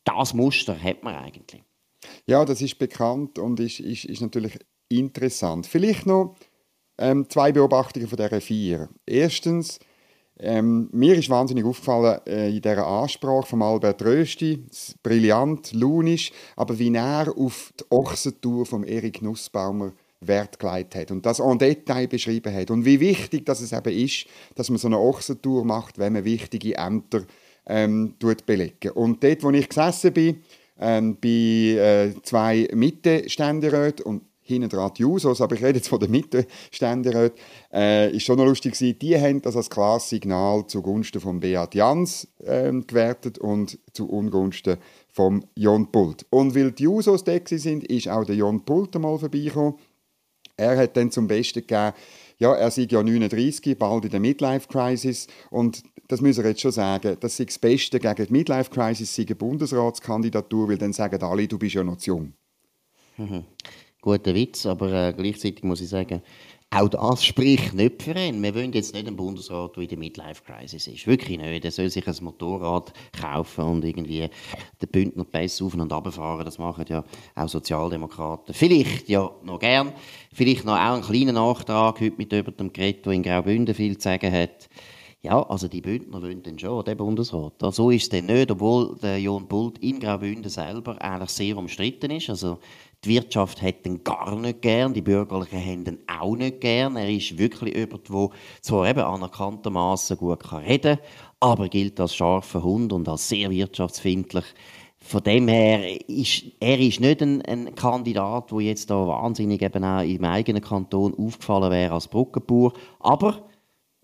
das 0.04 0.34
Muster 0.34 0.80
hat 0.80 1.02
man 1.02 1.14
eigentlich. 1.14 1.62
Ja, 2.26 2.44
das 2.44 2.60
ist 2.60 2.78
bekannt 2.78 3.38
und 3.38 3.60
ist, 3.60 3.80
ist, 3.80 4.04
ist 4.04 4.20
natürlich 4.20 4.58
interessant. 4.88 5.66
Vielleicht 5.66 6.06
noch 6.06 6.36
ähm, 6.98 7.28
zwei 7.28 7.52
Beobachtungen 7.52 8.08
von 8.08 8.16
dieser 8.16 8.40
vier. 8.40 8.88
Erstens, 9.06 9.78
ähm, 10.38 10.88
mir 10.92 11.16
ist 11.16 11.30
wahnsinnig 11.30 11.64
aufgefallen 11.64 12.20
äh, 12.26 12.48
in 12.48 12.60
dieser 12.60 12.86
Ansprache 12.86 13.46
von 13.46 13.62
Albert 13.62 14.02
Rösti, 14.02 14.64
brillant, 15.02 15.72
launisch, 15.72 16.32
aber 16.56 16.78
wie 16.78 16.94
er 16.94 17.32
auf 17.36 17.72
die 17.78 17.84
Ochsentour 17.90 18.66
von 18.66 18.84
Erik 18.84 19.22
Nussbaumer 19.22 19.92
Wert 20.26 20.58
gelegt 20.58 20.94
hat 20.94 21.10
und 21.10 21.26
das 21.26 21.40
en 21.40 21.58
Detail 21.58 22.06
beschrieben 22.06 22.54
hat 22.54 22.70
und 22.70 22.84
wie 22.84 23.00
wichtig 23.00 23.44
dass 23.44 23.60
es 23.60 23.72
eben 23.72 23.92
ist, 23.92 24.26
dass 24.54 24.70
man 24.70 24.78
so 24.78 24.86
eine 24.86 24.98
Ochsentour 24.98 25.64
macht, 25.64 25.98
wenn 25.98 26.12
man 26.12 26.24
wichtige 26.24 26.76
Ämter 26.76 27.22
ähm, 27.66 28.14
belegen. 28.46 28.90
Und 28.92 29.22
dort, 29.22 29.42
wo 29.42 29.50
ich 29.50 29.68
gesessen 29.68 30.12
bin, 30.12 30.42
ähm, 30.80 31.16
bei 31.20 31.28
äh, 31.28 32.14
zwei 32.22 32.68
Mitte-Ständeräten 32.72 34.04
und 34.04 34.22
hinten 34.44 34.68
dran 34.68 34.92
die 34.96 35.02
Jusos, 35.02 35.40
aber 35.40 35.54
ich 35.54 35.62
rede 35.62 35.78
jetzt 35.78 35.88
von 35.88 36.00
den 36.00 36.10
Mitte-Ständeräten, 36.10 37.38
äh, 37.72 38.14
ist 38.14 38.24
schon 38.24 38.36
noch 38.36 38.44
lustig 38.44 38.74
gewesen, 38.74 38.98
die 38.98 39.18
haben 39.18 39.40
das 39.40 39.56
als 39.56 39.70
klares 39.70 40.08
Signal 40.08 40.66
zugunsten 40.66 41.20
von 41.20 41.40
Beat 41.40 41.74
Jans 41.74 42.28
ähm, 42.44 42.86
gewertet 42.86 43.38
und 43.38 43.78
zu 43.92 44.08
Ungunsten 44.08 44.78
von 45.08 45.44
Jon 45.56 45.90
Pult. 45.92 46.26
Und 46.30 46.54
weil 46.54 46.72
die 46.72 46.84
Jusos 46.84 47.24
da 47.24 47.38
sind, 47.44 47.84
ist 47.84 48.08
auch 48.08 48.24
der 48.24 48.34
Jon 48.34 48.64
Pult 48.64 48.96
einmal 48.96 49.18
vorbeigekommen. 49.18 49.74
Er 50.56 50.76
hat 50.76 50.96
dann 50.96 51.10
zum 51.10 51.28
Besten 51.28 51.60
gegeben, 51.60 51.92
ja, 52.38 52.54
er 52.54 52.70
sei 52.70 52.88
ja 52.90 53.02
39, 53.02 53.78
bald 53.78 54.04
in 54.04 54.10
der 54.10 54.20
Midlife-Crisis 54.20 55.28
und 55.50 55.82
das 56.08 56.20
müssen 56.20 56.42
wir 56.42 56.50
jetzt 56.50 56.60
schon 56.60 56.72
sagen, 56.72 57.16
das 57.20 57.38
ist 57.40 57.50
das 57.50 57.58
Beste 57.58 57.98
gegen 57.98 58.26
die 58.26 58.32
Midlife-Crisis, 58.32 59.14
sei 59.14 59.22
eine 59.22 59.34
Bundesratskandidatur, 59.34 60.68
weil 60.68 60.78
dann 60.78 60.92
sagen 60.92 61.22
alle, 61.22 61.48
du 61.48 61.58
bist 61.58 61.74
ja 61.74 61.84
noch 61.84 61.96
zu 61.96 62.10
jung. 62.10 62.32
Mhm. 63.16 63.44
Guter 64.00 64.34
Witz, 64.34 64.66
aber 64.66 64.92
äh, 64.92 65.12
gleichzeitig 65.12 65.62
muss 65.62 65.80
ich 65.80 65.88
sagen, 65.88 66.22
auch 66.74 66.88
das 66.88 67.22
spricht 67.22 67.74
nicht 67.74 68.02
für 68.02 68.18
ihn. 68.18 68.42
Wir 68.42 68.54
wollen 68.54 68.72
jetzt 68.72 68.94
nicht 68.94 69.06
einen 69.06 69.14
Bundesrat, 69.14 69.76
der 69.76 69.82
in 69.82 69.88
der 69.90 69.98
Midlife-Crisis 69.98 70.86
ist. 70.86 71.06
Wirklich 71.06 71.36
nicht. 71.36 71.66
Er 71.66 71.70
soll 71.70 71.90
sich 71.90 72.08
ein 72.08 72.16
Motorrad 72.22 72.94
kaufen 73.12 73.64
und 73.64 73.84
irgendwie 73.84 74.30
den 74.80 74.88
Bündner 74.90 75.24
Pass 75.24 75.60
auf 75.60 75.74
und 75.74 75.92
runterfahren. 75.92 76.46
Das 76.46 76.58
machen 76.58 76.86
ja 76.88 77.04
auch 77.34 77.48
Sozialdemokraten. 77.48 78.54
Vielleicht 78.54 79.10
ja 79.10 79.30
noch 79.44 79.58
gern. 79.58 79.92
Vielleicht 80.32 80.64
noch 80.64 80.72
auch 80.72 80.94
einen 80.94 81.02
kleinen 81.02 81.34
Nachtrag 81.34 82.00
heute 82.00 82.16
mit 82.16 82.32
über 82.32 82.52
dem 82.52 82.72
Gerät, 82.72 83.04
der 83.04 83.12
in 83.12 83.22
Graubünden 83.22 83.74
viel 83.74 83.98
zu 83.98 84.04
sagen 84.04 84.32
hat. 84.32 84.70
Ja, 85.24 85.40
also 85.40 85.68
die 85.68 85.80
Bündner 85.80 86.20
wollen 86.20 86.42
dann 86.42 86.58
schon, 86.58 86.84
den 86.84 86.96
Bundesrat. 86.96 87.52
So 87.70 87.90
ist 87.90 88.02
es 88.02 88.08
dann 88.08 88.26
nicht, 88.26 88.50
obwohl 88.50 88.96
der 89.00 89.20
John 89.20 89.46
Bult 89.46 89.78
in 89.78 90.00
Graubünden 90.00 90.50
selber 90.50 91.00
eigentlich 91.00 91.30
sehr 91.30 91.56
umstritten 91.56 92.10
ist. 92.10 92.28
Also 92.28 92.58
die 93.04 93.10
Wirtschaft 93.10 93.62
hat 93.62 93.86
ihn 93.86 94.02
gar 94.02 94.34
nicht 94.34 94.62
gern, 94.62 94.94
die 94.94 95.00
Bürgerlichen 95.00 95.60
haben 95.60 95.86
ihn 95.86 95.98
auch 96.08 96.34
nicht 96.34 96.60
gern. 96.60 96.96
Er 96.96 97.08
ist 97.08 97.38
wirklich 97.38 97.76
jemand, 97.76 98.08
der 98.08 98.30
zwar 98.62 98.90
eben 98.90 98.98
anerkanntermaßen 98.98 100.16
gut 100.16 100.52
reden 100.52 100.96
kann, 100.96 101.06
aber 101.38 101.68
gilt 101.68 102.00
als 102.00 102.16
scharfer 102.16 102.64
Hund 102.64 102.92
und 102.92 103.08
als 103.08 103.28
sehr 103.28 103.48
wirtschaftsfindlich. 103.48 104.44
Von 104.98 105.22
dem 105.22 105.46
her 105.46 106.00
ist 106.08 106.46
er 106.58 106.80
ist 106.80 106.98
nicht 106.98 107.22
ein, 107.22 107.42
ein 107.42 107.76
Kandidat, 107.76 108.50
der 108.50 108.60
jetzt 108.60 108.90
da 108.90 109.06
wahnsinnig 109.06 109.62
eben 109.62 109.84
auch 109.84 110.02
im 110.02 110.24
eigenen 110.24 110.62
Kanton 110.62 111.14
aufgefallen 111.14 111.70
wäre 111.70 111.94
als 111.94 112.08
Brückenbauer. 112.08 112.72
Aber 112.98 113.51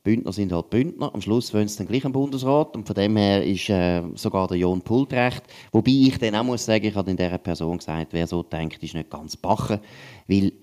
Bündner 0.08 0.32
sind 0.32 0.52
halt 0.52 0.70
Bündner. 0.70 1.14
Am 1.14 1.20
Schluss 1.20 1.52
wollen 1.52 1.68
sie 1.68 1.76
dann 1.76 1.86
gleich 1.86 2.02
im 2.02 2.12
Bundesrat. 2.12 2.74
Und 2.74 2.86
von 2.86 2.94
dem 2.94 3.14
her 3.18 3.44
ist 3.44 3.68
äh, 3.68 4.02
sogar 4.14 4.48
der 4.48 4.56
John 4.56 4.80
Pult 4.80 5.12
recht. 5.12 5.42
Wobei 5.70 5.90
ich 5.90 6.16
dann 6.16 6.34
auch 6.34 6.44
muss 6.44 6.64
sagen, 6.64 6.86
ich 6.86 6.94
habe 6.94 7.10
in 7.10 7.16
dieser 7.18 7.36
Person 7.36 7.76
gesagt, 7.76 8.14
wer 8.14 8.26
so 8.26 8.42
denkt, 8.42 8.82
ist 8.82 8.94
nicht 8.94 9.10
ganz 9.10 9.36
bachen. 9.36 9.80
Weil 10.26 10.54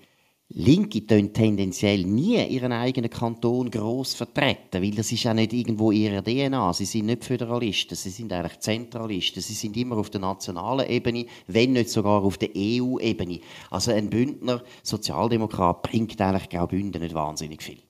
Linke 0.48 1.06
tun 1.06 1.32
tendenziell 1.32 2.02
nie 2.02 2.44
ihren 2.44 2.72
eigenen 2.72 3.08
Kanton 3.08 3.70
gross 3.70 4.14
vertreten, 4.14 4.82
weil 4.82 4.90
das 4.92 5.12
ist 5.12 5.24
auch 5.28 5.34
nicht 5.34 5.52
irgendwo 5.52 5.92
ihre 5.92 6.24
DNA. 6.24 6.72
Sie 6.72 6.84
sind 6.84 7.06
nicht 7.06 7.24
Föderalisten, 7.24 7.96
sie 7.96 8.10
sind 8.10 8.32
eigentlich 8.32 8.58
Zentralisten. 8.58 9.42
Sie 9.42 9.54
sind 9.54 9.76
immer 9.76 9.96
auf 9.96 10.10
der 10.10 10.22
nationalen 10.22 10.88
Ebene, 10.88 11.26
wenn 11.46 11.72
nicht 11.72 11.90
sogar 11.90 12.24
auf 12.24 12.36
der 12.36 12.50
EU-Ebene. 12.56 13.38
Also 13.70 13.92
ein 13.92 14.10
Bündner 14.10 14.64
Sozialdemokrat 14.82 15.82
bringt 15.82 16.20
eigentlich 16.20 16.48
Graubünden 16.48 17.00
nicht 17.00 17.14
wahnsinnig 17.14 17.62
viel. 17.62 17.85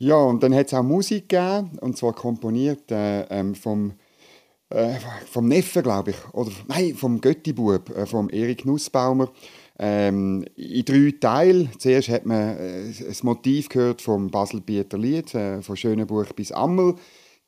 Ja, 0.00 0.16
und 0.16 0.42
dann 0.44 0.54
hat 0.54 0.68
es 0.68 0.74
auch 0.74 0.84
Musik 0.84 1.28
gegeben, 1.28 1.76
und 1.80 1.96
zwar 1.96 2.12
komponiert 2.12 2.90
äh, 2.92 3.22
ähm, 3.30 3.56
vom, 3.56 3.94
äh, 4.70 4.94
vom 5.28 5.48
Neffen, 5.48 5.82
glaube 5.82 6.12
ich, 6.12 6.34
oder 6.34 6.52
nein, 6.68 6.94
vom 6.94 7.20
Göttibub, 7.20 7.90
äh, 7.90 8.06
vom 8.06 8.30
Erik 8.30 8.64
Nussbaumer. 8.64 9.28
Ähm, 9.80 10.44
in 10.56 10.84
drei 10.84 11.14
Teilen. 11.20 11.70
Zuerst 11.78 12.08
hat 12.10 12.26
man 12.26 12.56
äh, 12.58 12.92
das 13.06 13.22
Motiv 13.24 13.68
gehört 13.68 14.00
vom 14.02 14.30
Basel-Bieter 14.30 14.98
Lied, 14.98 15.34
äh, 15.34 15.62
von 15.62 15.76
Schönebuch 15.76 16.26
bis 16.34 16.52
Ammel. 16.52 16.94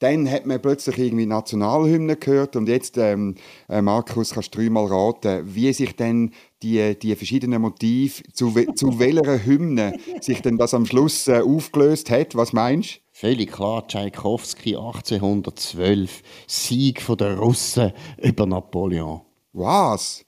Dann 0.00 0.30
hat 0.30 0.46
man 0.46 0.62
plötzlich 0.62 0.98
irgendwie 0.98 1.26
Nationalhymne 1.26 2.16
gehört 2.16 2.56
und 2.56 2.68
jetzt, 2.68 2.96
ähm, 2.98 3.34
äh, 3.68 3.82
Markus, 3.82 4.32
kannst 4.32 4.54
du 4.54 4.58
dreimal 4.58 4.86
raten, 4.86 5.54
wie 5.54 5.72
sich 5.72 5.94
denn 5.94 6.32
die, 6.62 6.98
die 6.98 7.16
verschiedenen 7.16 7.62
Motive, 7.62 8.22
zu, 8.32 8.52
zu 8.74 8.98
welcher 8.98 9.44
Hymne 9.44 9.94
sich 10.20 10.42
denn 10.42 10.58
das 10.58 10.74
am 10.74 10.86
Schluss 10.86 11.28
äh, 11.28 11.40
aufgelöst 11.40 12.10
hat. 12.10 12.34
Was 12.34 12.52
meinst 12.52 12.96
du? 12.96 13.00
Völlig 13.12 13.52
klar, 13.52 13.86
Tchaikovsky 13.86 14.76
1812, 14.76 16.22
Sieg 16.46 17.04
der 17.18 17.36
Russen 17.38 17.92
über 18.18 18.46
Napoleon. 18.46 19.20
Was? 19.52 20.24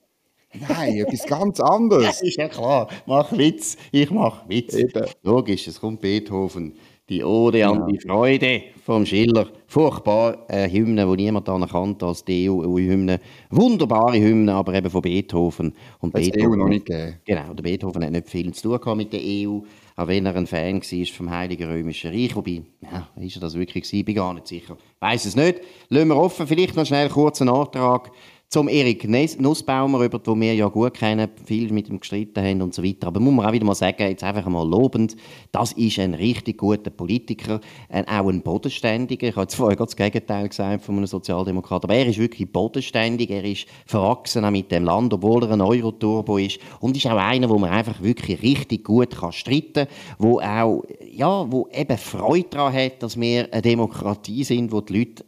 Nein, 0.52 0.98
etwas 0.98 1.24
ganz 1.24 1.60
anderes. 1.60 2.02
Ja, 2.22 2.28
ist 2.28 2.36
ja 2.36 2.48
klar. 2.48 2.88
Mach 3.06 3.32
Witz, 3.32 3.76
ich 3.90 4.10
mach 4.10 4.46
Witz. 4.48 4.74
Eben. 4.74 5.06
Logisch, 5.22 5.66
es 5.66 5.80
kommt 5.80 6.02
Beethoven 6.02 6.74
die 7.08 7.24
Ode 7.24 7.66
an 7.66 7.86
die 7.88 7.98
Freude 7.98 8.62
vom 8.84 9.04
Schiller. 9.04 9.48
Furchtbar, 9.66 10.46
eine 10.48 10.72
Hymne, 10.72 11.06
die 11.06 11.24
niemand 11.24 11.48
anerkannt 11.48 12.02
als 12.02 12.24
die 12.24 12.48
EU-Hymne. 12.48 13.20
Wunderbare 13.50 14.18
Hymne, 14.18 14.54
aber 14.54 14.74
eben 14.74 14.90
von 14.90 15.02
Beethoven. 15.02 15.74
Und 16.00 16.14
das 16.14 16.30
Beethoven, 16.30 16.52
EU 16.52 16.56
noch 16.56 16.68
nicht 16.68 16.86
gegeben. 16.86 17.20
Genau, 17.24 17.54
der 17.54 17.62
Beethoven 17.62 18.04
hat 18.04 18.12
nicht 18.12 18.28
viel 18.28 18.52
zu 18.52 18.78
tun 18.78 18.96
mit 18.96 19.12
der 19.12 19.20
EU, 19.20 19.60
auch 19.96 20.06
wenn 20.06 20.26
er 20.26 20.36
ein 20.36 20.46
Fan 20.46 20.80
war 20.80 21.06
vom 21.06 21.30
Heiligen 21.30 21.70
Römischen 21.70 22.12
Reich. 22.12 22.36
Wobei, 22.36 22.62
ja, 22.80 23.08
ist 23.16 23.36
er 23.36 23.40
das 23.40 23.54
wirklich 23.54 23.84
gewesen? 23.84 24.04
Bin 24.04 24.14
gar 24.14 24.34
nicht 24.34 24.46
sicher. 24.46 24.76
Weiß 25.00 25.24
es 25.24 25.36
nicht. 25.36 25.60
Lassen 25.88 26.08
wir 26.08 26.16
offen. 26.16 26.46
Vielleicht 26.46 26.76
noch 26.76 26.86
schnell 26.86 27.08
kurz 27.08 27.40
einen 27.40 27.50
Antrag 27.50 28.10
zum 28.52 28.68
Erik 28.68 29.08
Nussbaumer, 29.08 30.04
über 30.04 30.18
den 30.18 30.38
wir 30.42 30.54
ja 30.54 30.68
gut 30.68 30.92
kennen, 30.92 31.30
viel 31.46 31.72
mit 31.72 31.88
ihm 31.88 31.98
gestritten 31.98 32.44
haben 32.44 32.60
und 32.60 32.74
so 32.74 32.84
weiter. 32.84 33.06
Aber 33.06 33.18
muss 33.18 33.32
man 33.32 33.46
auch 33.46 33.52
wieder 33.52 33.64
mal 33.64 33.74
sagen, 33.74 34.02
jetzt 34.02 34.22
einfach 34.22 34.46
mal 34.46 34.68
lobend, 34.68 35.16
das 35.52 35.72
ist 35.72 35.98
ein 35.98 36.12
richtig 36.12 36.58
guter 36.58 36.90
Politiker, 36.90 37.60
ein, 37.88 38.06
auch 38.06 38.28
ein 38.28 38.42
Bodenständiger. 38.42 39.28
Ich 39.28 39.36
habe 39.36 39.44
jetzt 39.44 39.54
vorher 39.54 39.78
das 39.78 39.96
Gegenteil 39.96 40.50
gesagt 40.50 40.84
von 40.84 40.98
einem 40.98 41.06
Sozialdemokrat, 41.06 41.84
aber 41.84 41.94
er 41.94 42.06
ist 42.06 42.18
wirklich 42.18 42.52
bodenständig, 42.52 43.30
er 43.30 43.42
ist 43.42 43.64
verwachsen 43.86 44.44
mit 44.52 44.70
dem 44.70 44.84
Land, 44.84 45.14
obwohl 45.14 45.44
er 45.44 45.52
ein 45.52 45.62
Euro-Turbo 45.62 46.36
ist 46.36 46.58
und 46.80 46.94
ist 46.94 47.06
auch 47.06 47.16
einer, 47.16 47.48
wo 47.48 47.56
man 47.56 47.70
einfach 47.70 48.02
wirklich 48.02 48.42
richtig 48.42 48.84
gut 48.84 49.16
kann 49.16 49.32
streiten 49.32 49.86
kann, 49.86 49.88
wo 50.18 50.40
auch, 50.40 50.82
ja, 51.10 51.50
wo 51.50 51.68
eben 51.72 51.96
Freude 51.96 52.48
daran 52.50 52.74
hat, 52.74 53.02
dass 53.02 53.18
wir 53.18 53.50
eine 53.50 53.62
Demokratie 53.62 54.44
sind, 54.44 54.72
wo 54.72 54.82
die 54.82 54.98
Leute 54.98 55.24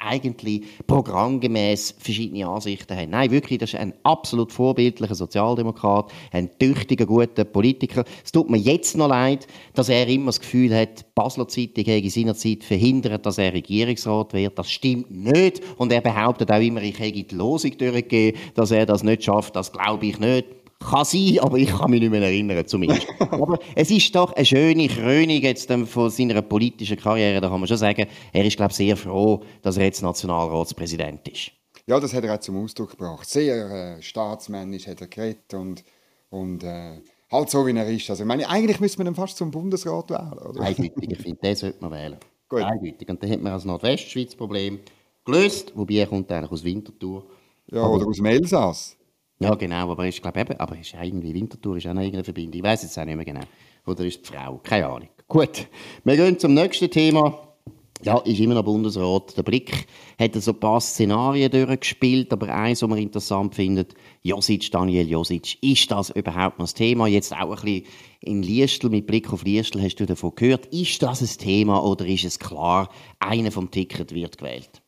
eigentlich 0.00 0.62
programmgemäß 0.86 1.96
verschiedene 1.98 2.46
Ansichten 2.46 2.96
haben. 2.96 3.10
Nein, 3.10 3.30
wirklich, 3.30 3.58
das 3.58 3.70
ist 3.70 3.80
ein 3.80 3.94
absolut 4.04 4.52
vorbildlicher 4.52 5.14
Sozialdemokrat, 5.14 6.12
ein 6.32 6.50
tüchtiger, 6.58 7.06
guter 7.06 7.44
Politiker. 7.44 8.04
Es 8.24 8.30
tut 8.30 8.48
mir 8.48 8.58
jetzt 8.58 8.96
noch 8.96 9.08
leid, 9.08 9.46
dass 9.74 9.88
er 9.88 10.06
immer 10.06 10.26
das 10.26 10.40
Gefühl 10.40 10.74
hat, 10.74 11.00
die 11.00 11.04
Basler 11.14 11.48
Zeitung 11.48 11.84
hätte 11.84 12.04
in 12.04 12.10
seiner 12.10 12.34
Zeit 12.34 12.62
verhindert, 12.62 13.26
dass 13.26 13.38
er 13.38 13.52
Regierungsrat 13.52 14.32
wird. 14.34 14.58
Das 14.58 14.70
stimmt 14.70 15.10
nicht. 15.10 15.60
Und 15.76 15.92
er 15.92 16.00
behauptet 16.00 16.50
auch 16.52 16.60
immer, 16.60 16.82
ich 16.82 16.98
hätte 16.98 17.24
die 17.24 17.34
Losung 17.34 17.76
durchgegeben, 17.76 18.40
dass 18.54 18.70
er 18.70 18.86
das 18.86 19.02
nicht 19.02 19.24
schafft. 19.24 19.56
Das 19.56 19.72
glaube 19.72 20.06
ich 20.06 20.18
nicht. 20.18 20.46
Kann 20.78 21.04
sein, 21.04 21.38
aber 21.40 21.56
ich 21.56 21.68
kann 21.68 21.90
mich 21.90 22.00
nicht 22.00 22.10
mehr 22.10 22.22
erinnern, 22.22 22.66
zumindest. 22.66 23.06
aber 23.18 23.58
es 23.74 23.90
ist 23.90 24.14
doch 24.14 24.32
eine 24.34 24.44
schöne 24.44 24.88
Krönung 24.88 25.40
jetzt 25.40 25.72
von 25.72 26.10
seiner 26.10 26.42
politischen 26.42 26.96
Karriere, 26.98 27.40
da 27.40 27.48
kann 27.48 27.60
man 27.60 27.66
schon 27.66 27.78
sagen, 27.78 28.06
er 28.32 28.44
ist, 28.44 28.56
glaube 28.56 28.72
ich, 28.72 28.76
sehr 28.76 28.96
froh, 28.96 29.42
dass 29.62 29.78
er 29.78 29.84
jetzt 29.84 30.02
Nationalratspräsident 30.02 31.28
ist. 31.28 31.52
Ja, 31.86 32.00
das 32.00 32.12
hat 32.12 32.24
er 32.24 32.34
auch 32.34 32.40
zum 32.40 32.62
Ausdruck 32.62 32.90
gebracht. 32.90 33.28
Sehr 33.28 33.96
äh, 33.96 34.02
staatsmännisch 34.02 34.86
hat 34.86 35.00
er 35.00 35.06
geredet 35.06 35.54
und, 35.54 35.84
und 36.30 36.64
äh, 36.64 37.00
halt 37.30 37.50
so, 37.50 37.66
wie 37.66 37.76
er 37.76 37.88
ist. 37.88 38.10
Also, 38.10 38.24
ich 38.24 38.26
meine, 38.26 38.48
eigentlich 38.48 38.80
müsste 38.80 38.98
man 38.98 39.12
ihn 39.12 39.14
fast 39.14 39.36
zum 39.36 39.50
Bundesrat 39.50 40.10
wählen, 40.10 40.32
oder? 40.32 40.60
Eindeutig, 40.60 41.10
ich 41.10 41.18
finde, 41.18 41.40
den 41.42 41.56
sollte 41.56 41.78
man 41.80 41.92
wählen. 41.92 42.18
Gut. 42.48 42.62
Eindeutig. 42.62 43.08
Und 43.08 43.22
dann 43.22 43.30
hat 43.30 43.40
man 43.40 43.52
als 43.52 43.64
Nordwestschweiz 43.64 44.34
Problem 44.34 44.80
gelöst, 45.24 45.72
wobei 45.74 45.94
er 45.94 46.06
kommt 46.06 46.30
eigentlich 46.30 46.50
aus 46.50 46.64
Winterthur. 46.64 47.24
Ja, 47.68 47.84
oder 47.86 48.06
aus 48.06 48.16
dem 48.16 48.26
Elsass. 48.26 48.95
Ja, 49.38 49.54
genau, 49.54 49.90
aber 49.90 50.06
ich 50.06 50.22
glaube 50.22 50.40
eben, 50.40 50.58
aber 50.58 50.78
ist 50.78 50.94
irgendwie 50.94 51.34
Winterthur 51.34 51.76
ist 51.76 51.86
auch 51.86 51.92
noch 51.92 52.00
irgendeine 52.00 52.24
Verbindung. 52.24 52.58
Ich 52.58 52.62
weiß 52.62 52.82
jetzt 52.84 52.98
auch 52.98 53.04
nicht 53.04 53.16
mehr 53.16 53.24
genau. 53.24 53.44
Oder 53.86 54.04
ist 54.06 54.26
die 54.26 54.32
Frau? 54.32 54.58
Keine 54.62 54.86
Ahnung. 54.86 55.08
Gut, 55.28 55.66
wir 56.04 56.16
gehen 56.16 56.38
zum 56.38 56.54
nächsten 56.54 56.90
Thema. 56.90 57.46
Ja, 58.02 58.18
ist 58.18 58.40
immer 58.40 58.54
noch 58.54 58.64
Bundesrat. 58.64 59.36
Der 59.36 59.42
Blick 59.42 59.86
hat 60.18 60.34
so 60.34 60.52
ein 60.52 60.60
paar 60.60 60.80
Szenarien 60.80 61.50
durchgespielt, 61.50 62.32
aber 62.32 62.54
eins, 62.54 62.82
was 62.82 62.88
man 62.88 62.98
interessant 62.98 63.54
findet, 63.54 63.94
Josic, 64.22 64.70
Daniel 64.70 65.08
Josic, 65.08 65.62
ist 65.62 65.90
das 65.90 66.10
überhaupt 66.10 66.58
noch 66.58 66.66
das 66.66 66.74
Thema? 66.74 67.06
Jetzt 67.06 67.34
auch 67.34 67.50
ein 67.50 67.62
bisschen 67.62 67.86
in 68.20 68.42
Liestl, 68.42 68.90
mit 68.90 69.06
Blick 69.06 69.32
auf 69.32 69.44
Liestl, 69.44 69.82
hast 69.82 69.96
du 69.96 70.06
davon 70.06 70.32
gehört. 70.34 70.66
Ist 70.66 71.02
das 71.02 71.22
ein 71.22 71.38
Thema 71.38 71.82
oder 71.84 72.06
ist 72.06 72.24
es 72.24 72.38
klar, 72.38 72.90
einer 73.18 73.50
vom 73.50 73.70
Ticket 73.70 74.14
wird 74.14 74.38
gewählt? 74.38 74.82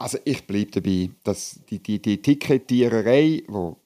Also 0.00 0.16
ich 0.24 0.46
bleibe 0.46 0.70
dabei, 0.70 1.10
dass 1.24 1.60
die, 1.68 1.78
die, 1.78 2.00
die 2.00 2.22
Ticketiererei, 2.22 3.42
die 3.46 3.76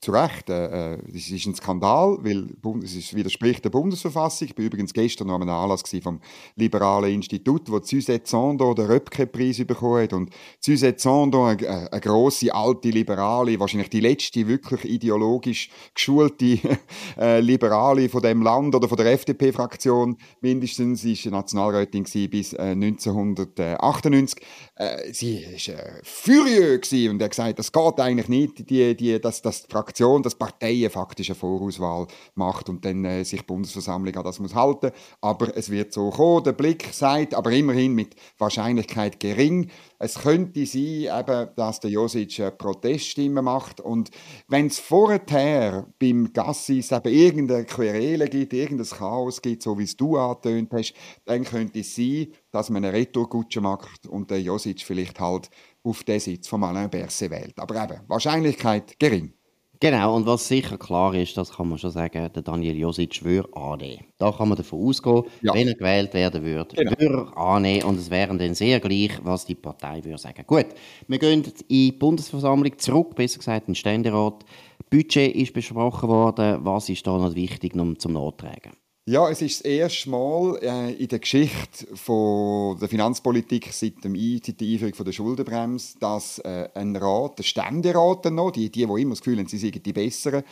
zu 0.00 0.12
Recht, 0.12 0.48
äh, 0.50 0.94
es 1.14 1.30
ist 1.30 1.46
ein 1.46 1.54
Skandal, 1.54 2.18
weil 2.20 2.48
es 2.82 3.14
widerspricht 3.14 3.64
der 3.64 3.70
Bundesverfassung. 3.70 4.48
Ich 4.48 4.58
war 4.58 4.64
übrigens 4.64 4.92
gestern 4.92 5.28
noch 5.28 5.34
an 5.36 5.42
einem 5.42 5.50
Anlass 5.50 5.82
vom 6.02 6.20
Liberalen 6.56 7.14
Institut, 7.14 7.70
wo 7.70 7.80
Suzette 7.80 8.28
Sando 8.28 8.74
den 8.74 8.86
Röpke-Preis 8.86 9.64
bekommen 9.66 10.02
hat. 10.02 10.12
Und 10.12 10.30
Suzette 10.60 11.00
Sando, 11.00 11.44
eine, 11.44 11.92
eine 11.92 12.00
grosse, 12.00 12.54
alte 12.54 12.90
Liberale, 12.90 13.58
wahrscheinlich 13.60 13.90
die 13.90 14.00
letzte 14.00 14.46
wirklich 14.46 14.84
ideologisch 14.84 15.70
geschulte 15.94 16.58
äh, 17.18 17.40
Liberale 17.40 18.08
von 18.08 18.22
dem 18.22 18.42
Land 18.42 18.74
oder 18.74 18.88
von 18.88 18.96
der 18.96 19.12
FDP-Fraktion 19.12 20.16
mindestens, 20.40 21.04
ist 21.04 21.26
Nationalrätin 21.26 22.04
bis 22.30 22.52
äh, 22.52 22.72
1998. 22.72 24.40
Äh, 24.76 25.12
sie 25.12 25.44
war 25.44 25.74
äh, 25.74 26.00
furieux 26.02 26.92
und 26.92 27.22
hat 27.22 27.30
gesagt, 27.30 27.58
das 27.58 27.72
geht 27.72 28.00
eigentlich 28.00 28.28
nicht, 28.28 28.70
die, 28.70 28.96
die, 28.96 29.20
das, 29.20 29.42
das 29.42 29.66
Fraktion, 29.70 30.22
dass 30.22 30.34
Parteien 30.34 30.90
faktisch 30.90 31.30
eine 31.30 31.36
Vorauswahl 31.36 32.06
macht 32.34 32.68
und 32.68 32.84
dann 32.84 33.04
äh, 33.04 33.24
sich 33.24 33.40
die 33.40 33.46
Bundesversammlung 33.46 34.14
an 34.16 34.24
das 34.24 34.38
muss 34.38 34.54
halten. 34.54 34.90
Aber 35.20 35.56
es 35.56 35.70
wird 35.70 35.92
so 35.92 36.10
kommen. 36.10 36.44
Der 36.44 36.52
Blick 36.52 36.88
sagt, 36.92 37.34
aber 37.34 37.50
immerhin 37.52 37.94
mit 37.94 38.14
Wahrscheinlichkeit 38.38 39.20
gering, 39.20 39.70
es 39.98 40.20
könnte 40.20 40.64
sein, 40.66 41.08
eben, 41.18 41.48
dass 41.56 41.80
der 41.80 41.90
Josic 41.90 42.40
eine 42.40 42.50
Proteststimme 42.52 43.42
macht. 43.42 43.80
Und 43.80 44.10
wenn 44.48 44.66
es 44.66 44.78
vorher 44.78 45.86
beim 45.98 46.32
Gassis 46.32 46.90
eben 46.90 47.12
irgendeine 47.12 47.64
Querele 47.64 48.28
gibt, 48.28 48.52
irgendein 48.52 48.86
Chaos 48.86 49.42
gibt, 49.42 49.62
so 49.62 49.78
wie 49.78 49.84
es 49.84 49.96
du 49.96 50.16
angetönt 50.16 50.72
hast, 50.72 50.94
dann 51.26 51.44
könnte 51.44 51.80
es 51.80 51.94
sein, 51.94 52.28
dass 52.50 52.70
man 52.70 52.84
eine 52.84 52.94
Retourkutsche 52.94 53.60
macht 53.60 54.06
und 54.06 54.30
der 54.30 54.40
Josic 54.40 54.80
vielleicht 54.82 55.20
halt 55.20 55.50
auf 55.82 56.04
den 56.04 56.20
Sitz 56.20 56.48
von 56.48 56.64
Alain 56.64 56.90
Berset 56.90 57.30
wählt. 57.30 57.58
Aber 57.58 57.82
eben, 57.82 58.00
Wahrscheinlichkeit 58.08 58.98
gering. 58.98 59.34
Genau, 59.82 60.14
und 60.14 60.26
was 60.26 60.46
sicher 60.46 60.76
klar 60.76 61.14
ist, 61.14 61.38
das 61.38 61.52
kann 61.52 61.70
man 61.70 61.78
schon 61.78 61.90
sagen, 61.90 62.30
der 62.34 62.42
Daniel 62.42 62.76
Josic 62.76 63.24
würde 63.24 63.48
annehmen. 63.56 64.04
Da 64.18 64.30
kann 64.30 64.50
man 64.50 64.58
davon 64.58 64.86
ausgehen, 64.86 65.22
ja. 65.40 65.54
wenn 65.54 65.68
er 65.68 65.74
gewählt 65.74 66.12
werden 66.12 66.44
würde, 66.44 66.76
genau. 66.76 66.90
würde 66.98 67.30
er 67.34 67.38
annehmen 67.38 67.84
und 67.84 67.98
es 67.98 68.10
wären 68.10 68.38
dann 68.38 68.54
sehr 68.54 68.78
gleich, 68.78 69.12
was 69.22 69.46
die 69.46 69.54
Partei 69.54 70.04
würde 70.04 70.18
sagen. 70.18 70.44
Gut, 70.46 70.66
wir 71.08 71.18
gehen 71.18 71.42
in 71.42 71.52
die 71.70 71.92
Bundesversammlung 71.92 72.76
zurück, 72.76 73.14
besser 73.14 73.38
gesagt 73.38 73.68
in 73.68 73.72
den 73.72 73.76
Ständerat. 73.76 74.44
Budget 74.90 75.34
ist 75.34 75.54
besprochen 75.54 76.10
worden. 76.10 76.58
Was 76.62 76.90
ist 76.90 77.06
da 77.06 77.16
noch 77.16 77.34
wichtig 77.34 77.74
um 77.74 77.98
zum 77.98 78.12
Nachtragen? 78.12 78.72
Ja, 79.10 79.28
es 79.28 79.42
ist 79.42 79.58
das 79.58 79.66
erste 79.66 80.08
Mal 80.08 80.56
äh, 80.62 80.92
in 80.92 81.08
der 81.08 81.18
Geschichte 81.18 81.84
von 81.96 82.78
der 82.78 82.88
Finanzpolitik 82.88 83.72
seit, 83.72 84.04
dem 84.04 84.14
seit 84.14 84.60
der 84.60 84.68
Einführung 84.68 84.94
von 84.94 85.04
der 85.04 85.10
Schuldenbremse, 85.10 85.98
dass 85.98 86.38
äh, 86.38 86.68
ein 86.74 86.94
Rat, 86.94 87.38
der 87.38 87.42
Ständerat 87.42 88.26
noch, 88.26 88.52
die, 88.52 88.70
die, 88.70 88.86
die 88.86 89.02
immer 89.02 89.10
das 89.10 89.18
Gefühl 89.18 89.40
haben, 89.40 89.48
sie 89.48 89.58
seien 89.58 89.82
die 89.82 89.92
Besseren, 89.92 90.44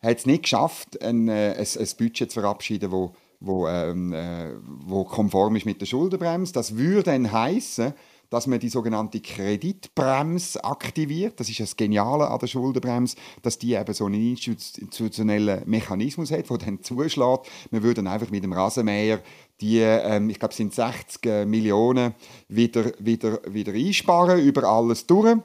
hat 0.00 0.18
es 0.18 0.26
nicht 0.26 0.44
geschafft, 0.44 1.02
ein, 1.02 1.26
äh, 1.26 1.56
ein, 1.58 1.66
ein 1.66 1.88
Budget 1.98 2.30
zu 2.30 2.40
verabschieden, 2.40 2.92
wo, 2.92 3.16
wo, 3.40 3.66
ähm, 3.66 4.12
äh, 4.12 4.52
wo 4.62 5.02
konform 5.02 5.56
ist 5.56 5.66
mit 5.66 5.80
der 5.80 5.86
Schuldenbremse. 5.86 6.52
Das 6.52 6.76
würde 6.76 7.10
dann 7.10 7.32
heißen, 7.32 7.94
dass 8.30 8.46
man 8.46 8.60
die 8.60 8.68
sogenannte 8.68 9.20
Kreditbremse 9.20 10.64
aktiviert. 10.64 11.38
Das 11.40 11.48
ist 11.48 11.60
das 11.60 11.76
Geniale 11.76 12.28
an 12.28 12.38
der 12.38 12.46
Schuldenbremse, 12.46 13.16
dass 13.42 13.58
die 13.58 13.74
eben 13.74 13.94
so 13.94 14.06
einen 14.06 14.20
institutionellen 14.20 15.62
Mechanismus 15.66 16.30
hat, 16.30 16.48
der 16.50 16.58
dann 16.58 16.82
zuschlägt. 16.82 17.50
Man 17.70 17.82
würde 17.82 18.02
dann 18.02 18.06
einfach 18.06 18.30
mit 18.30 18.44
dem 18.44 18.52
Rasenmäher 18.52 19.20
die, 19.60 19.78
ähm, 19.78 20.30
ich 20.30 20.38
glaube, 20.38 20.54
sind 20.54 20.74
60 20.74 21.26
äh, 21.26 21.46
Millionen 21.46 22.14
wieder, 22.48 22.92
wieder, 22.98 23.40
wieder 23.46 23.72
einsparen 23.72 24.40
über 24.40 24.64
alles 24.64 25.06
durch. 25.06 25.38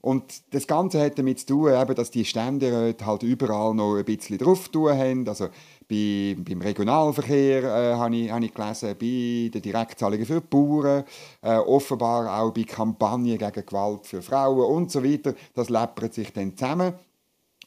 Und 0.00 0.54
das 0.54 0.66
Ganze 0.66 1.02
hat 1.02 1.18
damit 1.18 1.40
zu 1.40 1.46
tun, 1.46 1.72
eben, 1.72 1.94
dass 1.94 2.10
die 2.10 2.24
Ständeräte 2.24 3.04
halt 3.06 3.22
überall 3.22 3.74
noch 3.74 3.96
ein 3.96 4.04
bisschen 4.04 4.38
drauf 4.38 4.68
tun 4.68 4.96
haben. 4.96 5.28
Also 5.28 5.48
bei, 5.88 6.36
beim 6.38 6.60
Regionalverkehr 6.60 7.64
äh, 7.64 7.94
habe 7.94 8.16
ich, 8.16 8.30
hab 8.30 8.42
ich 8.42 8.54
gelesen, 8.54 8.94
bei 8.98 9.50
den 9.52 9.62
Direktzahlungen 9.62 10.26
für 10.26 10.40
die 10.40 10.46
Bauern, 10.48 11.04
äh, 11.42 11.56
offenbar 11.56 12.40
auch 12.40 12.52
bei 12.52 12.62
Kampagnen 12.62 13.38
gegen 13.38 13.66
Gewalt 13.66 14.06
für 14.06 14.22
Frauen 14.22 14.76
und 14.76 14.92
so 14.92 15.02
weiter. 15.02 15.34
Das 15.54 15.70
läppert 15.70 16.14
sich 16.14 16.32
dann 16.32 16.56
zusammen. 16.56 16.94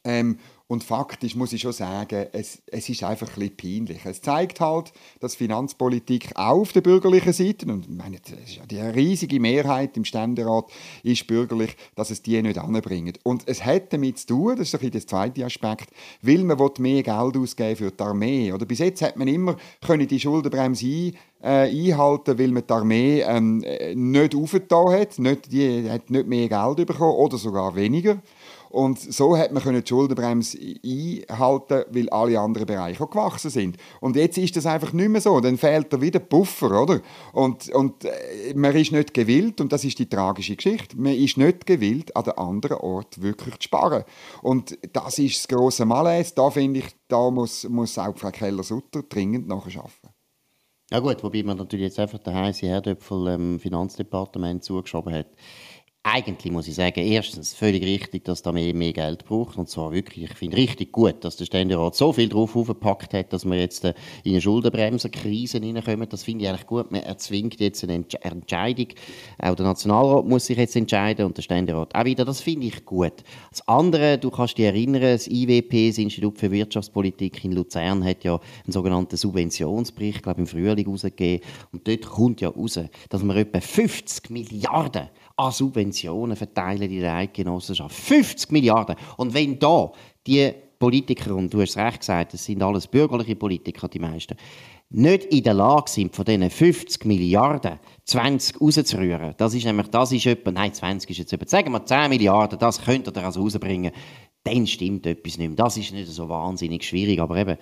Ähm, 0.05 0.37
und 0.69 0.83
faktisch 0.83 1.35
muss 1.35 1.51
ich 1.51 1.61
schon 1.61 1.73
sagen, 1.73 2.27
es, 2.31 2.61
es 2.67 2.87
ist 2.89 3.03
einfach 3.03 3.27
ein 3.29 3.49
bisschen 3.49 3.85
peinlich. 3.87 4.05
Es 4.05 4.21
zeigt 4.21 4.61
halt, 4.61 4.93
dass 5.19 5.33
Finanzpolitik 5.33 6.29
auch 6.35 6.59
auf 6.59 6.73
der 6.73 6.81
bürgerlichen 6.81 7.33
Seite, 7.33 7.65
und 7.65 7.85
ich 7.85 7.89
meine, 7.89 8.17
die 8.69 8.79
riesige 8.79 9.39
Mehrheit 9.39 9.97
im 9.97 10.05
Ständerat 10.05 10.65
ist 11.01 11.25
bürgerlich, 11.25 11.75
dass 11.95 12.11
es 12.11 12.21
die 12.21 12.39
nicht 12.43 12.59
anbringt. 12.59 13.19
Und 13.23 13.47
es 13.47 13.65
hat 13.65 13.91
damit 13.91 14.19
zu 14.19 14.27
tun, 14.27 14.57
das 14.57 14.67
ist 14.67 14.75
ein 14.75 14.79
bisschen 14.79 14.91
der 14.91 15.07
zweite 15.07 15.43
Aspekt, 15.43 15.89
weil 16.21 16.43
man 16.43 16.59
mehr 16.77 17.01
Geld 17.01 17.35
ausgeben 17.35 17.75
für 17.75 17.89
die 17.89 18.03
Armee. 18.03 18.53
Oder 18.53 18.67
bis 18.67 18.77
jetzt 18.77 19.01
hat 19.01 19.17
man 19.17 19.27
immer 19.27 19.57
können 19.81 20.07
die 20.07 20.19
Schuldenbremse 20.19 20.85
ein, 20.85 21.17
äh, 21.41 21.91
einhalten, 21.91 22.37
weil 22.37 22.49
man 22.49 22.67
die 22.67 22.73
Armee 22.73 23.21
ähm, 23.21 23.63
nicht 23.95 24.35
aufgetan 24.35 24.91
hat, 24.91 25.17
nicht, 25.17 25.51
die 25.51 25.89
hat 25.89 26.11
nicht 26.11 26.27
mehr 26.27 26.47
Geld 26.47 26.85
bekommen 26.85 27.15
oder 27.15 27.39
sogar 27.39 27.75
weniger. 27.75 28.21
Und 28.69 28.99
so 28.99 29.35
hat 29.35 29.51
man 29.51 29.63
die 29.63 29.87
Schuldenbremse 29.87 30.57
einhalten, 30.57 31.83
weil 31.89 32.09
alle 32.09 32.39
anderen 32.39 32.67
Bereiche 32.67 33.03
auch 33.03 33.09
gewachsen 33.09 33.49
sind. 33.49 33.77
Und 33.99 34.15
jetzt 34.15 34.37
ist 34.37 34.55
das 34.55 34.65
einfach 34.65 34.93
nicht 34.93 35.09
mehr 35.09 35.21
so. 35.21 35.39
Dann 35.39 35.57
fehlt 35.57 35.91
da 35.91 35.99
wieder 35.99 36.19
Puffer, 36.19 36.81
oder? 36.81 37.01
Und, 37.33 37.69
und 37.69 38.05
äh, 38.05 38.53
man 38.55 38.75
ist 38.75 38.91
nicht 38.91 39.13
gewillt, 39.13 39.59
und 39.59 39.73
das 39.73 39.83
ist 39.83 39.97
die 39.97 40.09
tragische 40.09 40.55
Geschichte, 40.55 40.97
man 40.97 41.13
ist 41.13 41.37
nicht 41.37 41.65
gewillt, 41.65 42.15
an 42.15 42.23
den 42.23 42.37
anderen 42.37 42.77
Ort 42.77 43.21
wirklich 43.21 43.55
zu 43.55 43.63
sparen. 43.63 44.03
Und 44.41 44.77
das 44.93 45.17
ist 45.19 45.37
das 45.37 45.47
grosse 45.47 45.85
Malaise. 45.85 46.33
Da 46.35 46.49
finde 46.51 46.79
ich, 46.79 46.87
da 47.07 47.31
muss, 47.31 47.67
muss 47.67 47.97
auch 47.97 48.17
Frau 48.17 48.31
Keller-Sutter 48.31 49.03
dringend 49.03 49.47
nachschaffen. 49.47 50.09
Ja 50.91 50.99
gut, 50.99 51.23
wobei 51.23 51.43
man 51.43 51.57
natürlich 51.57 51.85
jetzt 51.85 51.99
einfach 51.99 52.17
den 52.17 52.33
heißen 52.33 52.67
Herdöpfel 52.67 53.27
im 53.27 53.59
Finanzdepartement 53.59 54.63
zugeschoben 54.63 55.13
hat 55.13 55.27
eigentlich 56.03 56.51
muss 56.53 56.67
ich 56.67 56.75
sagen, 56.75 57.01
erstens 57.01 57.53
völlig 57.53 57.83
richtig, 57.83 58.23
dass 58.23 58.41
da 58.41 58.53
mehr, 58.53 58.73
mehr 58.73 58.93
Geld 58.93 59.25
braucht. 59.25 59.57
Und 59.57 59.67
zwar 59.67 59.91
wirklich, 59.91 60.31
ich 60.31 60.33
finde 60.33 60.55
richtig 60.55 60.93
gut, 60.93 61.25
dass 61.25 61.35
der 61.35 61.43
Ständerat 61.43 61.93
so 61.93 62.13
viel 62.13 62.29
drauf 62.29 62.55
aufgepackt 62.55 63.13
hat, 63.13 63.33
dass 63.33 63.43
wir 63.43 63.59
jetzt 63.59 63.83
äh, 63.83 63.93
in 64.23 64.31
eine 64.31 64.41
Schuldenbremsenkrise 64.41 65.59
hineinkommen. 65.59 66.07
Das 66.07 66.23
finde 66.23 66.45
ich 66.45 66.49
eigentlich 66.49 66.67
gut. 66.67 66.89
Man 66.89 67.03
erzwingt 67.03 67.59
jetzt 67.59 67.83
eine 67.83 68.05
Entscheidung. 68.21 68.87
Auch 69.39 69.55
der 69.55 69.65
Nationalrat 69.65 70.25
muss 70.25 70.45
sich 70.45 70.57
jetzt 70.57 70.77
entscheiden 70.77 71.25
und 71.25 71.35
der 71.35 71.41
Ständerat 71.41 71.93
auch 71.93 72.05
wieder. 72.05 72.23
Das 72.23 72.39
finde 72.39 72.67
ich 72.67 72.85
gut. 72.85 73.13
Das 73.51 73.67
andere, 73.67 74.17
du 74.17 74.31
kannst 74.31 74.57
dich 74.57 74.65
erinnern, 74.65 75.01
das 75.01 75.27
IWP, 75.27 75.89
das 75.89 75.97
Institut 75.97 76.37
für 76.37 76.49
Wirtschaftspolitik 76.49 77.43
in 77.43 77.51
Luzern, 77.51 78.05
hat 78.05 78.23
ja 78.23 78.35
einen 78.35 78.71
sogenannten 78.71 79.17
Subventionsbericht, 79.17 80.23
glaube 80.23 80.39
im 80.39 80.47
Frühling 80.47 80.87
rausgegeben. 80.87 81.45
Und 81.73 81.85
dort 81.85 82.05
kommt 82.05 82.39
ja 82.39 82.47
raus, 82.47 82.79
dass 83.09 83.21
wir 83.21 83.35
etwa 83.35 83.59
50 83.59 84.29
Milliarden 84.29 85.09
an 85.39 85.51
Subventionen 85.53 86.35
verteilen 86.35 86.91
in 86.91 86.99
der 86.99 87.15
Eidgenossenschaft. 87.15 87.95
50 87.95 88.51
Milliarden. 88.51 88.95
Und 89.17 89.33
wenn 89.33 89.57
da 89.57 89.91
die 90.27 90.51
Politiker, 90.77 91.35
und 91.35 91.53
du 91.53 91.61
hast 91.61 91.77
recht 91.77 92.01
gesagt, 92.01 92.33
das 92.33 92.43
sind 92.43 92.61
alles 92.61 92.87
bürgerliche 92.87 93.35
Politiker, 93.35 93.87
die 93.87 93.99
meisten, 93.99 94.35
nicht 94.91 95.25
in 95.25 95.43
der 95.43 95.53
Lage 95.53 95.89
sind, 95.89 96.15
von 96.15 96.25
diesen 96.25 96.49
50 96.49 97.05
Milliarden 97.05 97.79
20 98.05 98.59
rauszurühren, 98.59 99.33
das 99.37 99.53
ist 99.53 99.65
nämlich, 99.65 99.87
das 99.87 100.11
ist 100.11 100.25
etwa, 100.25 100.51
nein, 100.51 100.73
20 100.73 101.09
ist 101.09 101.17
jetzt 101.19 101.33
etwa, 101.33 101.47
sagen 101.47 101.71
wir 101.71 101.85
10 101.85 102.09
Milliarden, 102.09 102.59
das 102.59 102.81
könnt 102.81 103.07
ihr 103.07 103.23
also 103.23 103.41
rausbringen, 103.41 103.91
dann 104.43 104.67
stimmt 104.67 105.05
etwas 105.05 105.37
nicht 105.37 105.47
mehr. 105.49 105.55
Das 105.55 105.77
ist 105.77 105.93
nicht 105.93 106.07
so 106.07 106.27
wahnsinnig 106.27 106.83
schwierig, 106.83 107.19
aber 107.19 107.37
eben, 107.37 107.57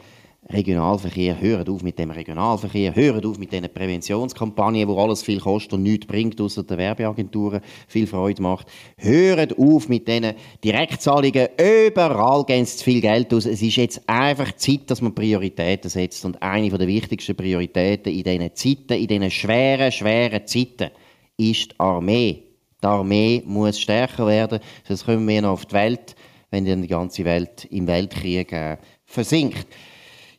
Regionalverkehr, 0.49 1.41
hört 1.41 1.67
auf 1.67 1.83
mit 1.83 1.99
dem 1.99 2.09
Regionalverkehr, 2.09 2.95
hört 2.95 3.25
auf 3.25 3.37
mit 3.37 3.51
diesen 3.51 3.67
Präventionskampagnen, 3.67 4.87
wo 4.87 4.97
alles 4.97 5.21
viel 5.21 5.41
kostet 5.41 5.73
und 5.73 5.83
nichts 5.83 6.07
bringt, 6.07 6.39
außer 6.39 6.63
der 6.63 6.77
Werbeagenturen 6.77 7.59
viel 7.87 8.07
Freude 8.07 8.41
macht. 8.41 8.67
Hört 8.97 9.57
auf 9.57 9.89
mit 9.89 10.07
diesen 10.07 10.33
Direktzahlungen, 10.63 11.49
überall 11.57 12.45
gehen 12.45 12.65
zu 12.65 12.81
viel 12.83 13.01
Geld 13.01 13.33
aus. 13.33 13.45
Es 13.45 13.61
ist 13.61 13.75
jetzt 13.75 14.01
einfach 14.07 14.53
Zeit, 14.53 14.89
dass 14.89 15.01
man 15.01 15.13
Prioritäten 15.13 15.89
setzt 15.89 16.23
und 16.23 16.41
eine 16.41 16.69
der 16.69 16.87
wichtigsten 16.87 17.35
Prioritäten 17.35 18.13
in 18.13 18.23
diesen 18.23 18.55
Zeiten, 18.55 19.01
in 19.01 19.07
diesen 19.07 19.31
schweren, 19.31 19.91
schweren 19.91 20.47
Zeiten, 20.47 20.91
ist 21.35 21.71
die 21.71 21.79
Armee. 21.79 22.43
Die 22.81 22.87
Armee 22.87 23.43
muss 23.45 23.79
stärker 23.79 24.27
werden, 24.27 24.59
sonst 24.87 25.05
kommen 25.05 25.27
wir 25.27 25.41
noch 25.41 25.53
auf 25.53 25.65
die 25.65 25.73
Welt, 25.73 26.15
wenn 26.51 26.63
dann 26.63 26.83
die 26.83 26.87
ganze 26.87 27.25
Welt 27.25 27.65
im 27.65 27.87
Weltkrieg 27.87 28.53
äh, 28.53 28.77
versinkt. 29.05 29.67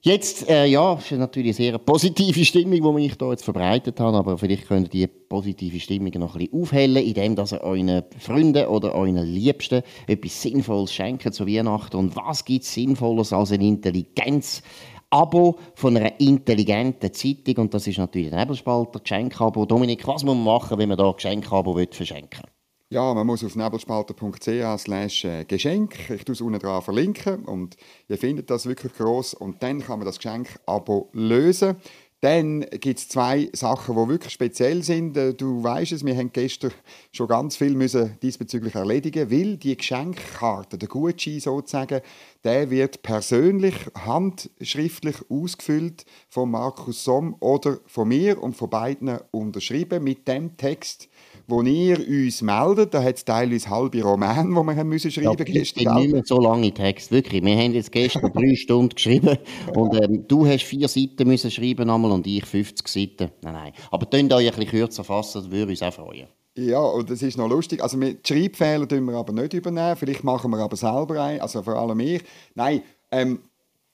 Jetzt, 0.08 0.48
äh, 0.48 0.64
ja, 0.64 0.94
ist 0.94 1.10
natürlich 1.12 1.48
eine 1.48 1.70
sehr 1.70 1.78
positive 1.78 2.42
Stimmung, 2.42 2.96
die 2.96 3.04
ich 3.04 3.16
hier 3.18 3.28
jetzt 3.28 3.44
verbreitet 3.44 4.00
habe, 4.00 4.16
aber 4.16 4.38
vielleicht 4.38 4.66
könnt 4.66 4.94
ihr 4.94 5.06
die 5.06 5.12
positive 5.28 5.78
Stimmung 5.78 6.12
noch 6.14 6.34
ein 6.34 6.46
bisschen 6.46 6.62
aufhellen, 6.62 7.04
indem 7.04 7.36
ihr 7.36 7.62
euren 7.62 8.02
Freunden 8.18 8.66
oder 8.68 8.94
euren 8.94 9.18
Liebsten 9.18 9.82
etwas 10.06 10.40
Sinnvolles 10.40 10.94
schenkt 10.94 11.34
zu 11.34 11.46
Weihnachten. 11.46 11.98
Und 11.98 12.16
was 12.16 12.42
gibt 12.46 12.64
es 12.64 12.72
Sinnvolles 12.72 13.34
als 13.34 13.52
ein 13.52 13.60
Intelligenz? 13.60 14.62
Abo 15.10 15.58
von 15.74 15.94
einer 15.94 16.18
intelligenten 16.18 17.12
Zeitung 17.12 17.64
und 17.64 17.74
das 17.74 17.86
ist 17.86 17.98
natürlich 17.98 18.32
ein 18.32 18.38
Nebelspalter, 18.38 19.00
Geschenkabo. 19.00 19.66
Dominik, 19.66 20.06
was 20.06 20.24
muss 20.24 20.34
man 20.34 20.42
machen, 20.42 20.78
wenn 20.78 20.88
man 20.88 20.96
da 20.96 21.12
Geschenkabo 21.12 21.78
verschenken 21.90 22.44
will? 22.44 22.57
Ja, 22.90 23.12
man 23.12 23.26
muss 23.26 23.44
auf 23.44 23.54
nebelspalter.ch 23.54 24.48
äh, 24.48 25.44
Geschenk, 25.44 26.08
ich 26.08 26.24
tue 26.24 26.32
es 26.32 26.40
unten 26.40 26.58
dran 26.58 26.80
verlinken 26.80 27.44
und 27.44 27.76
ihr 28.08 28.16
findet 28.16 28.48
das 28.48 28.64
wirklich 28.64 28.94
groß 28.94 29.34
und 29.34 29.62
dann 29.62 29.80
kann 29.80 29.98
man 29.98 30.06
das 30.06 30.16
Geschenk-Abo 30.16 31.10
lösen. 31.12 31.76
Dann 32.22 32.60
gibt 32.62 32.98
es 32.98 33.08
zwei 33.10 33.50
Sachen, 33.52 33.94
die 33.94 34.08
wirklich 34.08 34.32
speziell 34.32 34.82
sind. 34.82 35.18
Äh, 35.18 35.34
du 35.34 35.62
weißt 35.62 35.92
es, 35.92 36.06
wir 36.06 36.16
haben 36.16 36.32
gestern 36.32 36.72
schon 37.12 37.28
ganz 37.28 37.58
viel 37.58 37.74
müssen 37.74 38.16
diesbezüglich 38.22 38.74
erledigen, 38.74 39.30
weil 39.30 39.58
die 39.58 39.76
Geschenkkarte, 39.76 40.78
der 40.78 40.88
Gutschein 40.88 41.40
sozusagen, 41.40 42.00
der 42.42 42.70
wird 42.70 43.02
persönlich, 43.02 43.74
handschriftlich 43.94 45.16
ausgefüllt 45.28 46.06
von 46.30 46.50
Markus 46.50 47.04
Somm 47.04 47.36
oder 47.40 47.80
von 47.84 48.08
mir 48.08 48.42
und 48.42 48.56
von 48.56 48.70
beiden 48.70 49.18
unterschrieben 49.30 50.02
mit 50.02 50.26
dem 50.26 50.56
Text, 50.56 51.10
wo 51.48 51.62
ihr 51.62 51.98
uns 52.06 52.42
meldet, 52.42 52.92
da 52.92 53.02
hat 53.02 53.16
es 53.16 53.24
teilweise 53.24 53.70
halbe 53.70 54.02
Romane, 54.02 54.48
die 54.48 54.66
wir 54.66 54.76
haben 54.76 54.88
müssen 54.88 55.10
schreiben 55.10 55.28
mussten. 55.28 55.52
Ja, 55.52 55.60
gestern. 55.60 55.96
nicht 55.96 56.12
mehr 56.12 56.22
so 56.24 56.38
lange 56.40 56.72
Text, 56.72 57.10
wirklich. 57.10 57.42
Wir 57.42 57.56
haben 57.56 57.72
jetzt 57.72 57.90
gestern 57.90 58.30
drei 58.32 58.54
Stunden 58.54 58.94
geschrieben 58.94 59.38
und 59.74 59.94
ähm, 60.00 60.28
du 60.28 60.46
hast 60.46 60.64
vier 60.64 60.88
Seiten 60.88 61.26
müssen 61.26 61.50
schreiben 61.50 61.88
einmal 61.88 62.12
und 62.12 62.26
ich 62.26 62.44
50 62.44 62.86
Seiten. 62.86 63.32
Nein, 63.42 63.54
nein. 63.54 63.72
Aber 63.90 64.04
könnt 64.06 64.30
euch 64.32 64.46
ein 64.46 64.54
bisschen 64.54 64.70
kürzer 64.70 65.04
fassen, 65.04 65.42
das 65.42 65.50
würde 65.50 65.70
uns 65.70 65.82
auch 65.82 65.94
freuen. 65.94 66.28
Ja, 66.58 66.80
und 66.80 67.08
das 67.08 67.22
ist 67.22 67.38
noch 67.38 67.48
lustig. 67.48 67.82
Also, 67.82 67.98
die 67.98 68.18
Schreibfehler 68.26 68.86
tun 68.86 69.04
wir 69.04 69.16
aber 69.16 69.32
nicht 69.32 69.54
übernehmen. 69.54 69.96
Vielleicht 69.96 70.24
machen 70.24 70.50
wir 70.50 70.58
aber 70.58 70.76
selber 70.76 71.22
ein, 71.22 71.40
also 71.40 71.62
vor 71.62 71.76
allem 71.76 72.00
ich. 72.00 72.22
Nein, 72.54 72.82
ähm, 73.10 73.38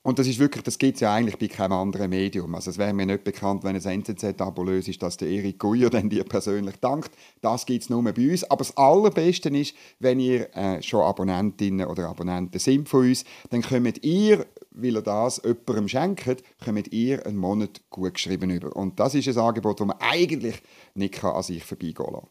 und 0.05 0.19
das 0.19 0.27
ist 0.27 0.37
wirklich, 0.37 0.63
das 0.63 0.77
gibt 0.77 0.97
es 0.97 1.01
ja 1.01 1.15
eigentlich 1.15 1.39
bei 1.39 1.47
keinem 1.47 1.71
anderen 1.71 2.11
Medium. 2.11 2.53
Also 2.53 2.69
es 2.69 2.77
wäre 2.77 2.93
mir 2.93 3.07
nicht 3.07 3.23
bekannt, 3.23 3.63
wenn 3.63 3.75
ein 3.75 3.81
NZZ-Abo 3.81 4.63
ist, 4.65 5.01
dass 5.01 5.17
der 5.17 5.27
Erik 5.29 5.57
Guyer 5.57 5.89
dann 5.91 6.11
dir 6.11 6.23
persönlich 6.23 6.75
dankt. 6.75 7.09
Das 7.41 7.65
gibt 7.65 7.81
es 7.81 7.89
nur 7.89 8.03
bei 8.03 8.11
uns. 8.11 8.43
Aber 8.43 8.59
das 8.59 8.77
Allerbeste 8.77 9.49
ist, 9.49 9.73
wenn 9.97 10.19
ihr 10.19 10.55
äh, 10.55 10.79
schon 10.83 11.01
Abonnentinnen 11.01 11.87
oder 11.87 12.07
Abonnenten 12.07 12.59
sind 12.59 12.87
von 12.87 13.07
uns, 13.07 13.25
dann 13.49 13.63
könnt 13.63 14.03
ihr, 14.03 14.45
weil 14.69 14.93
ihr 14.93 15.01
das 15.01 15.41
jemandem 15.43 15.87
schenkt, 15.87 16.43
könnt 16.63 16.93
ihr 16.93 17.25
einen 17.25 17.37
Monat 17.37 17.81
gut 17.89 18.13
geschrieben 18.13 18.51
über. 18.51 18.75
Und 18.75 18.99
das 18.99 19.15
ist 19.15 19.27
ein 19.27 19.37
Angebot, 19.39 19.79
das 19.79 19.87
man 19.87 19.97
eigentlich 19.99 20.61
nicht 20.93 21.23
an 21.23 21.41
sich 21.41 21.63
vorbeigehen 21.63 21.95
kann. 21.95 22.27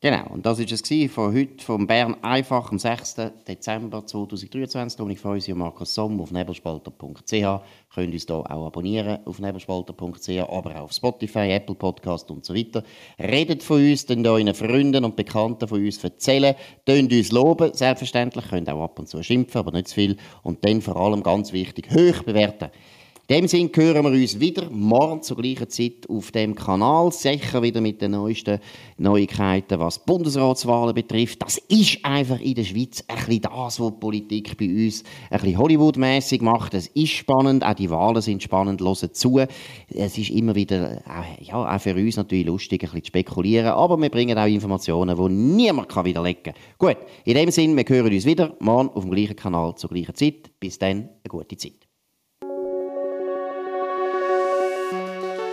Genau, 0.00 0.28
und 0.30 0.46
das 0.46 0.60
war 0.60 0.66
es 0.70 1.12
von 1.12 1.34
heute 1.34 1.64
von 1.64 1.84
Bern 1.84 2.22
einfach 2.22 2.70
am 2.70 2.78
6. 2.78 3.16
Dezember 3.48 4.06
2023. 4.06 5.00
Und 5.00 5.10
ich 5.10 5.18
freue 5.18 5.34
mich 5.34 5.52
Markus 5.52 5.92
Somm 5.92 6.20
auf 6.20 6.30
nebelspalter.ch. 6.30 7.32
Könnt 7.92 8.14
uns 8.14 8.24
hier 8.24 8.36
auch 8.36 8.66
abonnieren 8.66 9.18
auf 9.24 9.40
nebelspalter.ch, 9.40 10.28
aber 10.48 10.76
auch 10.76 10.82
auf 10.82 10.92
Spotify, 10.92 11.50
Apple 11.50 11.74
Podcast 11.74 12.30
und 12.30 12.44
so 12.44 12.54
weiter. 12.54 12.84
Redet 13.18 13.64
von 13.64 13.78
uns, 13.78 14.06
dann 14.06 14.24
euren 14.24 14.54
Freunden 14.54 15.04
und 15.04 15.16
Bekannten 15.16 15.66
von 15.66 15.84
uns 15.84 16.04
erzählen, 16.04 16.54
tönt 16.86 17.12
uns 17.12 17.32
loben, 17.32 17.74
selbstverständlich, 17.74 18.46
könnt 18.48 18.70
auch 18.70 18.84
ab 18.84 19.00
und 19.00 19.08
zu 19.08 19.20
schimpfen, 19.24 19.58
aber 19.58 19.72
nicht 19.72 19.88
zu 19.88 19.96
viel. 19.96 20.16
Und 20.44 20.64
dann 20.64 20.80
vor 20.80 20.94
allem 20.94 21.24
ganz 21.24 21.52
wichtig, 21.52 21.88
hoch 21.90 22.22
bewerten. 22.22 22.70
In 23.30 23.42
dem 23.42 23.48
Sinne 23.48 23.70
hören 23.74 24.04
wir 24.04 24.12
uns 24.12 24.40
wieder 24.40 24.70
morgen 24.70 25.22
zur 25.22 25.36
gleichen 25.36 25.68
Zeit 25.68 26.08
auf 26.08 26.30
dem 26.30 26.54
Kanal. 26.54 27.12
Sicher 27.12 27.60
wieder 27.62 27.82
mit 27.82 28.00
den 28.00 28.12
neuesten 28.12 28.58
Neuigkeiten, 28.96 29.78
was 29.78 30.02
Bundesratswahlen 30.02 30.94
betrifft. 30.94 31.42
Das 31.42 31.58
ist 31.58 32.02
einfach 32.06 32.40
in 32.40 32.54
der 32.54 32.64
Schweiz 32.64 33.04
ein 33.06 33.42
das, 33.42 33.80
was 33.80 33.92
die 33.92 34.00
Politik 34.00 34.56
bei 34.56 34.64
uns 34.64 35.04
ein 35.28 35.40
bisschen 35.40 35.58
Hollywood-mässig 35.58 36.40
macht. 36.40 36.72
Es 36.72 36.86
ist 36.86 37.10
spannend, 37.10 37.66
auch 37.66 37.74
die 37.74 37.90
Wahlen 37.90 38.22
sind 38.22 38.42
spannend, 38.42 38.80
hören 38.80 39.12
zu. 39.12 39.40
Es 39.90 40.16
ist 40.16 40.30
immer 40.30 40.54
wieder, 40.54 41.02
ja, 41.42 41.76
auch 41.76 41.80
für 41.82 41.94
uns 41.94 42.16
natürlich 42.16 42.46
lustig, 42.46 42.82
ein 42.82 42.86
bisschen 42.86 43.02
zu 43.02 43.08
spekulieren, 43.08 43.72
aber 43.72 44.00
wir 44.00 44.08
bringen 44.08 44.38
auch 44.38 44.46
Informationen, 44.46 45.14
die 45.14 45.34
niemand 45.34 45.94
widerlegen 45.94 46.44
kann. 46.44 46.54
Gut, 46.78 46.96
in 47.26 47.34
dem 47.34 47.50
Sinne, 47.50 47.76
wir 47.76 47.94
hören 47.94 48.10
uns 48.10 48.24
wieder 48.24 48.56
morgen 48.60 48.88
auf 48.88 49.02
dem 49.04 49.10
gleichen 49.10 49.36
Kanal 49.36 49.74
zur 49.74 49.90
gleichen 49.90 50.14
Zeit. 50.14 50.50
Bis 50.58 50.78
dann, 50.78 50.96
eine 50.96 51.28
gute 51.28 51.58
Zeit. 51.58 51.87